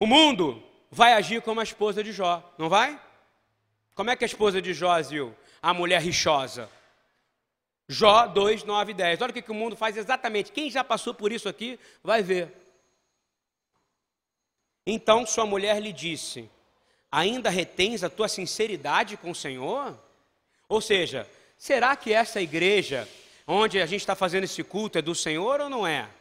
[0.00, 0.60] O mundo
[0.90, 3.00] vai agir como a esposa de Jó, não vai?
[3.94, 5.32] Como é que a esposa de Jó agiu?
[5.62, 6.68] A mulher rixosa.
[7.88, 9.22] Jó 2, 9 e 10.
[9.22, 10.50] Olha o que, que o mundo faz exatamente.
[10.50, 12.52] Quem já passou por isso aqui vai ver.
[14.84, 16.50] Então sua mulher lhe disse:
[17.08, 19.96] Ainda retens a tua sinceridade com o Senhor?
[20.68, 21.24] Ou seja,
[21.56, 23.08] será que essa igreja
[23.46, 26.17] onde a gente está fazendo esse culto é do Senhor ou não é?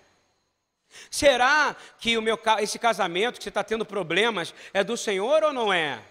[1.12, 5.54] Será que o meu, esse casamento que você está tendo problemas é do Senhor ou
[5.54, 6.02] não é?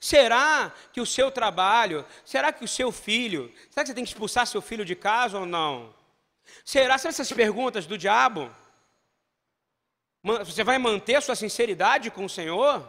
[0.00, 4.10] Será que o seu trabalho, será que o seu filho, será que você tem que
[4.10, 5.92] expulsar seu filho de casa ou não?
[6.64, 8.50] Será que essas perguntas do diabo?
[10.22, 12.88] Você vai manter a sua sinceridade com o Senhor?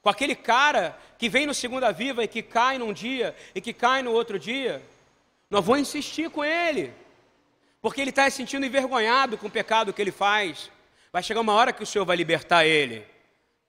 [0.00, 3.72] Com aquele cara que vem no segunda viva e que cai num dia e que
[3.72, 4.82] cai no outro dia?
[5.50, 6.94] Nós vamos insistir com ele,
[7.82, 10.70] porque ele está se sentindo envergonhado com o pecado que ele faz.
[11.12, 13.04] Vai chegar uma hora que o Senhor vai libertar ele.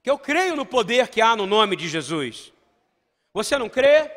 [0.03, 2.53] Que eu creio no poder que há no nome de Jesus.
[3.33, 4.11] Você não crê?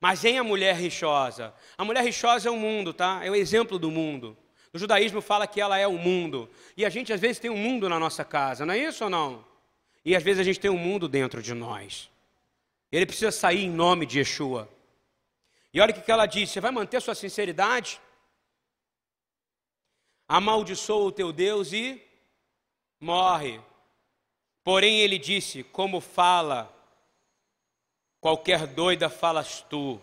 [0.00, 1.54] Mas em a mulher rixosa.
[1.78, 3.20] A mulher rixosa é o mundo, tá?
[3.24, 4.36] É o exemplo do mundo.
[4.72, 6.50] O judaísmo fala que ela é o mundo.
[6.76, 9.10] E a gente às vezes tem um mundo na nossa casa, não é isso ou
[9.10, 9.44] não?
[10.04, 12.10] E às vezes a gente tem um mundo dentro de nós.
[12.90, 14.68] Ele precisa sair em nome de Yeshua.
[15.72, 18.00] E olha o que ela diz: você vai manter sua sinceridade?
[20.34, 22.02] Amaldiçoa o teu Deus e
[23.00, 23.60] morre.
[24.64, 26.72] Porém, ele disse: Como fala
[28.22, 30.00] Qualquer doida falas tu.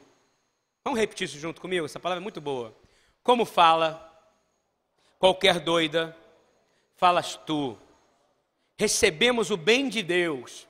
[0.83, 1.85] Vamos repetir isso junto comigo?
[1.85, 2.75] Essa palavra é muito boa.
[3.23, 4.13] Como fala,
[5.17, 6.15] qualquer doida,
[6.97, 7.77] falas tu.
[8.77, 10.67] Recebemos o bem de Deus.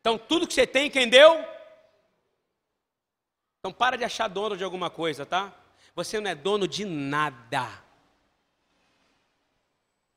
[0.00, 1.44] Então, tudo que você tem, quem deu?
[3.58, 5.52] Então, para de achar dono de alguma coisa, tá?
[5.96, 7.85] Você não é dono de nada.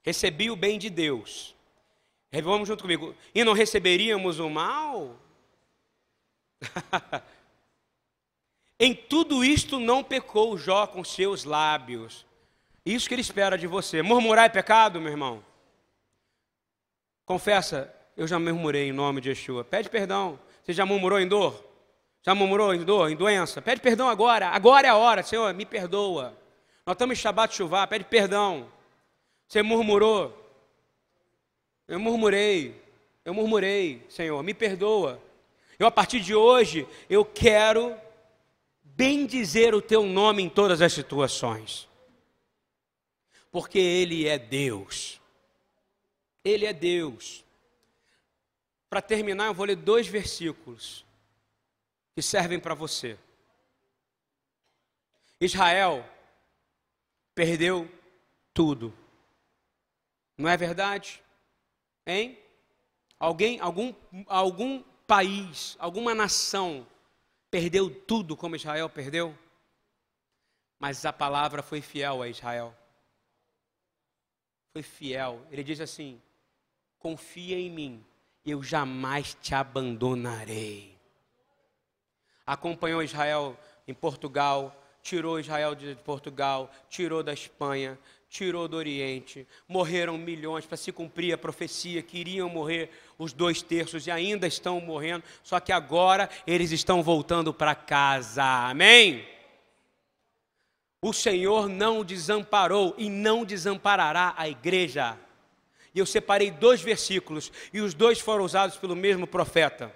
[0.10, 1.56] Recebi o bem de Deus.
[2.44, 3.16] Vamos junto comigo.
[3.34, 5.16] E não receberíamos o mal?
[8.80, 12.26] em tudo isto não pecou Jó com seus lábios.
[12.84, 14.02] Isso que ele espera de você.
[14.02, 15.46] Murmurar é pecado, meu irmão?
[17.24, 19.64] Confessa, eu já murmurei em nome de Yeshua.
[19.64, 20.40] Pede perdão.
[20.64, 21.64] Você já murmurou em dor?
[22.24, 23.62] Já murmurou em dor, em doença?
[23.62, 24.48] Pede perdão agora.
[24.50, 25.22] Agora é a hora.
[25.22, 26.36] Senhor, me perdoa.
[26.84, 27.86] Nós estamos em Shabbat Chuvá.
[27.86, 28.79] Pede perdão.
[29.50, 30.32] Você murmurou.
[31.88, 32.80] Eu murmurei.
[33.26, 34.06] Eu murmurei.
[34.08, 35.20] Senhor, me perdoa.
[35.80, 38.00] Eu, a partir de hoje, eu quero
[38.84, 41.90] bem dizer o teu nome em todas as situações.
[43.52, 45.20] Porque Ele é Deus.
[46.46, 47.44] Ele é Deus.
[48.88, 51.04] Para terminar, eu vou ler dois versículos
[52.14, 53.18] que servem para você.
[55.42, 56.06] Israel
[57.34, 57.90] perdeu
[58.54, 58.94] tudo.
[60.40, 61.22] Não é verdade?
[62.08, 62.40] Hein?
[63.20, 63.94] Alguém, algum,
[64.26, 66.88] algum país, alguma nação
[67.52, 69.38] perdeu tudo como Israel perdeu?
[70.80, 72.74] Mas a palavra foi fiel a Israel.
[74.72, 75.46] Foi fiel.
[75.52, 76.22] Ele diz assim:
[76.98, 78.06] confia em mim,
[78.46, 80.98] eu jamais te abandonarei.
[82.46, 88.00] Acompanhou Israel em Portugal, tirou Israel de Portugal, tirou da Espanha,
[88.30, 89.48] tirou do Oriente.
[89.68, 94.48] Morreram milhões para se cumprir a profecia que iriam morrer os dois terços e ainda
[94.48, 98.44] estão morrendo, só que agora eles estão voltando para casa.
[98.44, 99.28] Amém?
[101.02, 105.18] O Senhor não desamparou e não desamparará a igreja.
[105.96, 109.94] E eu separei dois versículos, e os dois foram usados pelo mesmo profeta.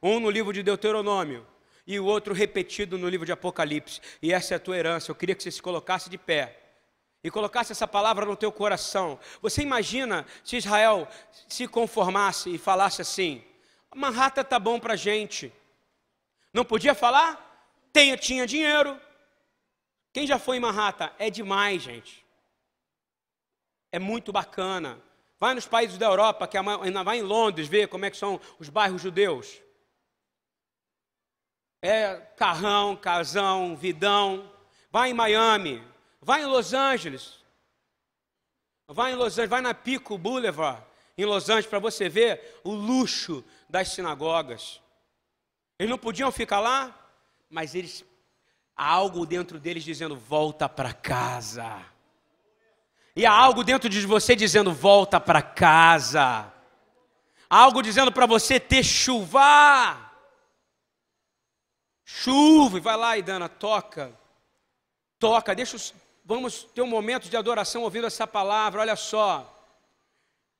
[0.00, 1.44] Um no livro de Deuteronômio,
[1.84, 4.00] e o outro repetido no livro de Apocalipse.
[4.20, 5.10] E essa é a tua herança.
[5.10, 6.61] Eu queria que você se colocasse de pé
[7.24, 9.18] e colocasse essa palavra no teu coração.
[9.40, 11.08] Você imagina se Israel
[11.48, 13.44] se conformasse e falasse assim:
[13.94, 15.52] Manhattan tá bom para gente.
[16.52, 17.48] Não podia falar?
[17.92, 19.00] Tenha, tinha dinheiro.
[20.12, 21.10] Quem já foi em Manhattan?
[21.18, 22.24] É demais, gente.
[23.90, 25.00] É muito bacana.
[25.38, 28.40] Vai nos países da Europa, que ainda vai em Londres ver como é que são
[28.58, 29.60] os bairros judeus.
[31.80, 34.50] É carrão, casão, vidão.
[34.90, 35.82] Vai em Miami,
[36.22, 37.34] Vai em Los Angeles.
[38.86, 40.84] Vai em Los Angeles, vai na Pico Boulevard,
[41.18, 44.80] em Los Angeles, para você ver o luxo das sinagogas.
[45.78, 46.94] Eles não podiam ficar lá,
[47.50, 48.04] mas eles
[48.76, 51.84] há algo dentro deles dizendo: volta para casa.
[53.16, 56.52] E há algo dentro de você dizendo: volta para casa.
[57.50, 60.10] Há algo dizendo para você ter chuva.
[62.04, 64.16] Chuva, e vai lá, Idana, toca.
[65.18, 65.94] Toca, deixa os,
[66.34, 68.80] vamos ter um momento de adoração ouvindo essa palavra.
[68.80, 69.48] Olha só.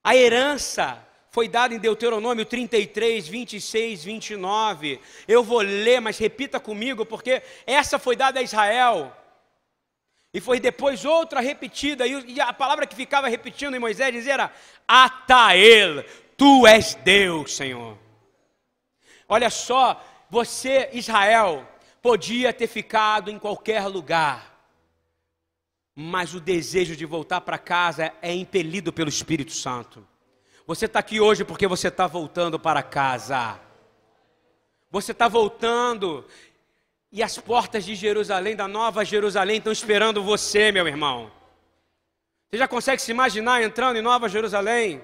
[0.05, 5.01] A herança foi dada em Deuteronômio 33, 26, 29.
[5.27, 9.17] Eu vou ler, mas repita comigo, porque essa foi dada a Israel.
[10.35, 14.53] E foi depois outra repetida, e a palavra que ficava repetindo em Moisés dizia era:
[14.89, 16.05] Atael,
[16.37, 17.99] tu és Deus, Senhor.
[19.29, 21.67] Olha só, você, Israel,
[22.03, 24.52] podia ter ficado em qualquer lugar,
[25.95, 30.07] mas o desejo de voltar para casa é impelido pelo Espírito Santo.
[30.67, 33.61] Você está aqui hoje porque você está voltando para casa.
[34.91, 36.27] Você está voltando
[37.11, 41.31] e as portas de Jerusalém, da nova Jerusalém, estão esperando você, meu irmão.
[42.49, 45.03] Você já consegue se imaginar entrando em Nova Jerusalém?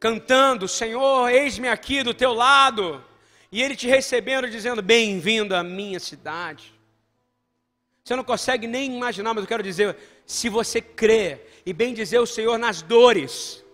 [0.00, 3.04] Cantando, Senhor, eis-me aqui do teu lado.
[3.52, 6.71] E Ele te recebendo, dizendo: Bem-vindo à minha cidade.
[8.04, 9.96] Você não consegue nem imaginar, mas eu quero dizer:
[10.26, 13.64] se você crê e bem dizer o Senhor nas dores,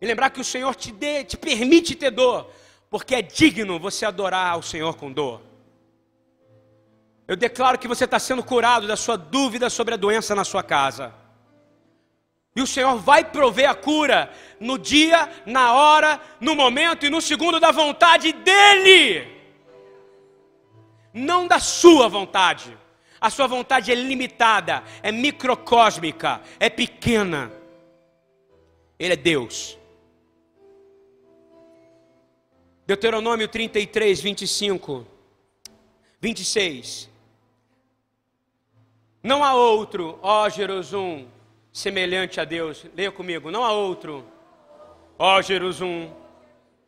[0.00, 2.50] e lembrar que o Senhor te, dê, te permite ter dor,
[2.88, 5.42] porque é digno você adorar ao Senhor com dor.
[7.26, 10.62] Eu declaro que você está sendo curado da sua dúvida sobre a doença na sua
[10.62, 11.14] casa.
[12.56, 17.20] E o Senhor vai prover a cura no dia, na hora, no momento e no
[17.20, 19.28] segundo da vontade dEle.
[21.14, 22.76] Não da sua vontade.
[23.20, 27.52] A sua vontade é limitada, é microcósmica, é pequena.
[28.98, 29.78] Ele é Deus.
[32.86, 35.06] Deuteronômio 33, 25,
[36.18, 37.10] 26.
[39.22, 41.28] Não há outro, ó Jerusalém,
[41.70, 42.86] semelhante a Deus.
[42.96, 43.50] Leia comigo.
[43.50, 44.24] Não há outro,
[45.18, 46.10] ó Jerusalém,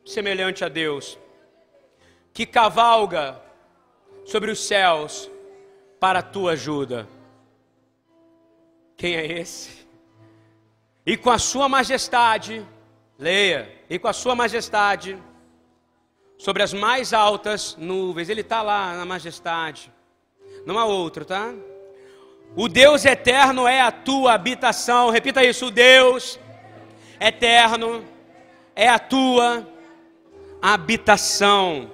[0.04, 1.18] semelhante a Deus,
[2.32, 3.38] que cavalga
[4.24, 5.30] sobre os céus
[6.02, 7.08] para a tua ajuda.
[8.96, 9.86] Quem é esse?
[11.06, 12.66] E com a sua majestade,
[13.16, 15.16] leia, e com a sua majestade,
[16.36, 19.92] sobre as mais altas nuvens, ele está lá na majestade.
[20.66, 21.54] Não há outro, tá?
[22.56, 25.08] O Deus eterno é a tua habitação.
[25.08, 26.36] Repita isso: o Deus
[27.20, 28.04] eterno
[28.74, 29.64] é a tua
[30.60, 31.92] habitação.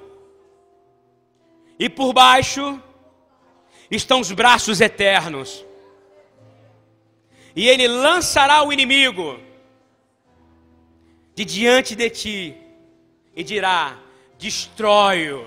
[1.79, 2.83] E por baixo
[3.91, 5.65] estão os braços eternos.
[7.55, 9.39] E ele lançará o inimigo
[11.35, 12.57] de diante de ti
[13.35, 13.99] e dirá:
[14.39, 15.47] destrói-o.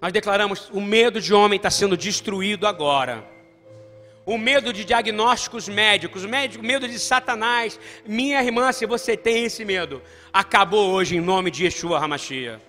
[0.00, 3.36] Nós declaramos: o medo de homem está sendo destruído agora
[4.26, 7.78] o medo de diagnósticos médicos, o medo de Satanás.
[8.04, 10.02] Minha irmã, se você tem esse medo,
[10.32, 12.60] acabou hoje em nome de Yeshua Hamashia.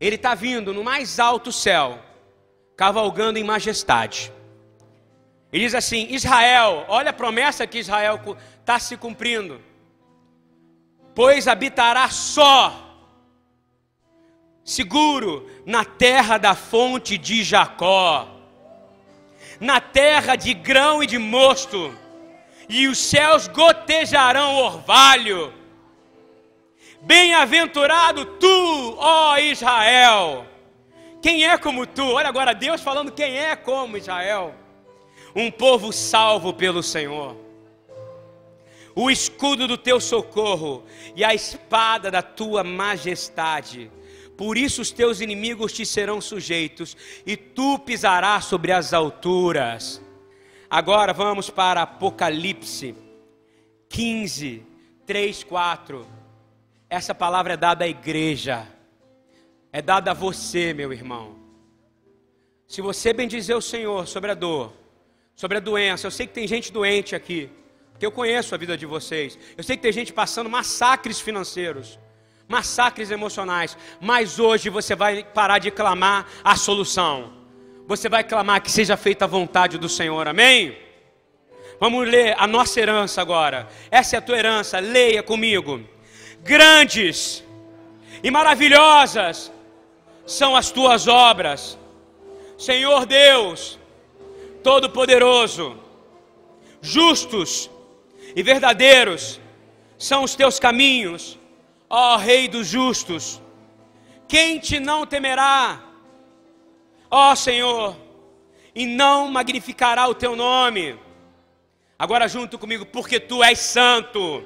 [0.00, 1.98] Ele está vindo no mais alto céu,
[2.78, 4.32] cavalgando em majestade.
[5.52, 8.18] Ele diz assim: Israel, olha a promessa que Israel
[8.58, 9.60] está se cumprindo.
[11.14, 12.72] Pois habitará só,
[14.64, 18.38] seguro, na terra da fonte de Jacó
[19.60, 21.94] na terra de grão e de mosto,
[22.68, 25.52] e os céus gotejarão orvalho.
[27.00, 30.46] Bem-aventurado tu, ó Israel.
[31.20, 32.04] Quem é como tu?
[32.12, 34.54] Olha agora Deus falando quem é como Israel.
[35.34, 37.36] Um povo salvo pelo Senhor.
[38.94, 43.90] O escudo do teu socorro e a espada da tua majestade
[44.38, 46.96] por isso os teus inimigos te serão sujeitos,
[47.26, 50.00] e tu pisarás sobre as alturas.
[50.70, 52.94] Agora vamos para Apocalipse
[53.88, 54.64] 15,
[55.04, 56.06] 3, 4.
[56.88, 58.64] Essa palavra é dada à igreja,
[59.72, 61.36] é dada a você, meu irmão.
[62.66, 64.72] Se você bendizer o Senhor sobre a dor,
[65.34, 67.50] sobre a doença, eu sei que tem gente doente aqui,
[67.92, 69.38] porque eu conheço a vida de vocês.
[69.56, 71.98] Eu sei que tem gente passando massacres financeiros
[72.48, 77.34] massacres emocionais, mas hoje você vai parar de clamar a solução.
[77.86, 80.26] Você vai clamar que seja feita a vontade do Senhor.
[80.26, 80.76] Amém?
[81.78, 83.68] Vamos ler a nossa herança agora.
[83.90, 84.78] Essa é a tua herança.
[84.78, 85.80] Leia comigo.
[86.42, 87.44] Grandes
[88.22, 89.52] e maravilhosas
[90.28, 91.76] são as tuas obras,
[92.56, 93.78] Senhor Deus,
[94.62, 95.76] Todo-Poderoso.
[96.80, 97.68] Justos
[98.36, 99.40] e verdadeiros
[99.98, 101.36] são os teus caminhos
[101.90, 103.40] Ó Rei dos justos,
[104.26, 105.82] quem te não temerá?
[107.10, 107.96] Ó Senhor,
[108.74, 110.98] e não magnificará o teu nome.
[111.98, 114.44] Agora junto comigo, porque tu és santo.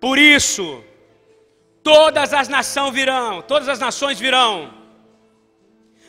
[0.00, 0.82] Por isso,
[1.84, 4.72] todas as nações virão, todas as nações virão,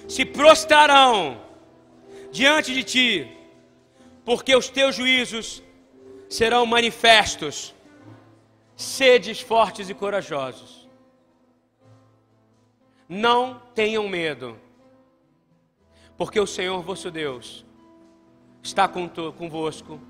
[0.07, 1.41] se prostrarão
[2.31, 3.37] diante de ti,
[4.23, 5.61] porque os teus juízos
[6.29, 7.75] serão manifestos.
[8.77, 10.89] Sedes fortes e corajosos.
[13.07, 14.59] Não tenham medo,
[16.17, 17.65] porque o Senhor vosso Deus
[18.61, 20.01] está convosco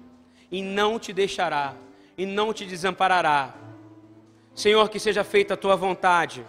[0.50, 1.76] e não te deixará
[2.18, 3.54] e não te desamparará.
[4.56, 6.46] Senhor, que seja feita a tua vontade,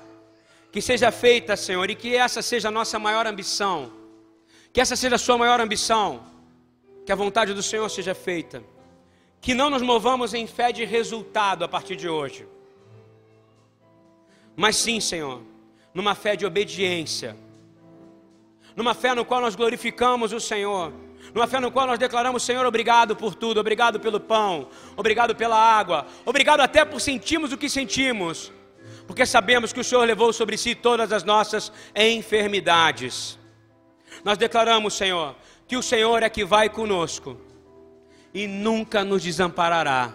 [0.70, 3.92] que seja feita, Senhor, e que essa seja a nossa maior ambição,
[4.72, 6.22] que essa seja a sua maior ambição,
[7.04, 8.62] que a vontade do Senhor seja feita.
[9.40, 12.46] Que não nos movamos em fé de resultado a partir de hoje,
[14.56, 15.42] mas sim, Senhor,
[15.92, 17.36] numa fé de obediência,
[18.74, 20.92] numa fé no qual nós glorificamos o Senhor,
[21.36, 25.54] numa fé no qual nós declaramos, Senhor, obrigado por tudo, obrigado pelo pão, obrigado pela
[25.54, 28.50] água, obrigado até por sentirmos o que sentimos,
[29.06, 33.38] porque sabemos que o Senhor levou sobre si todas as nossas enfermidades.
[34.24, 35.36] Nós declaramos, Senhor,
[35.68, 37.38] que o Senhor é que vai conosco
[38.32, 40.14] e nunca nos desamparará.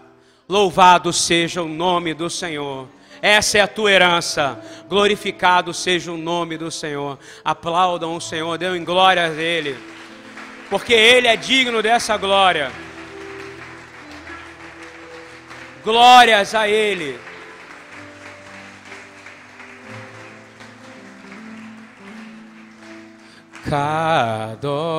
[0.50, 2.88] Louvado seja o nome do Senhor.
[3.22, 4.60] Essa é a tua herança.
[4.90, 7.20] Glorificado seja o nome do Senhor.
[7.46, 9.78] Aplaudam o Senhor, dêem glória a Ele,
[10.72, 12.72] porque Ele é digno dessa glória.
[15.84, 17.20] Glórias a Ele.
[23.70, 24.92] Kadosh.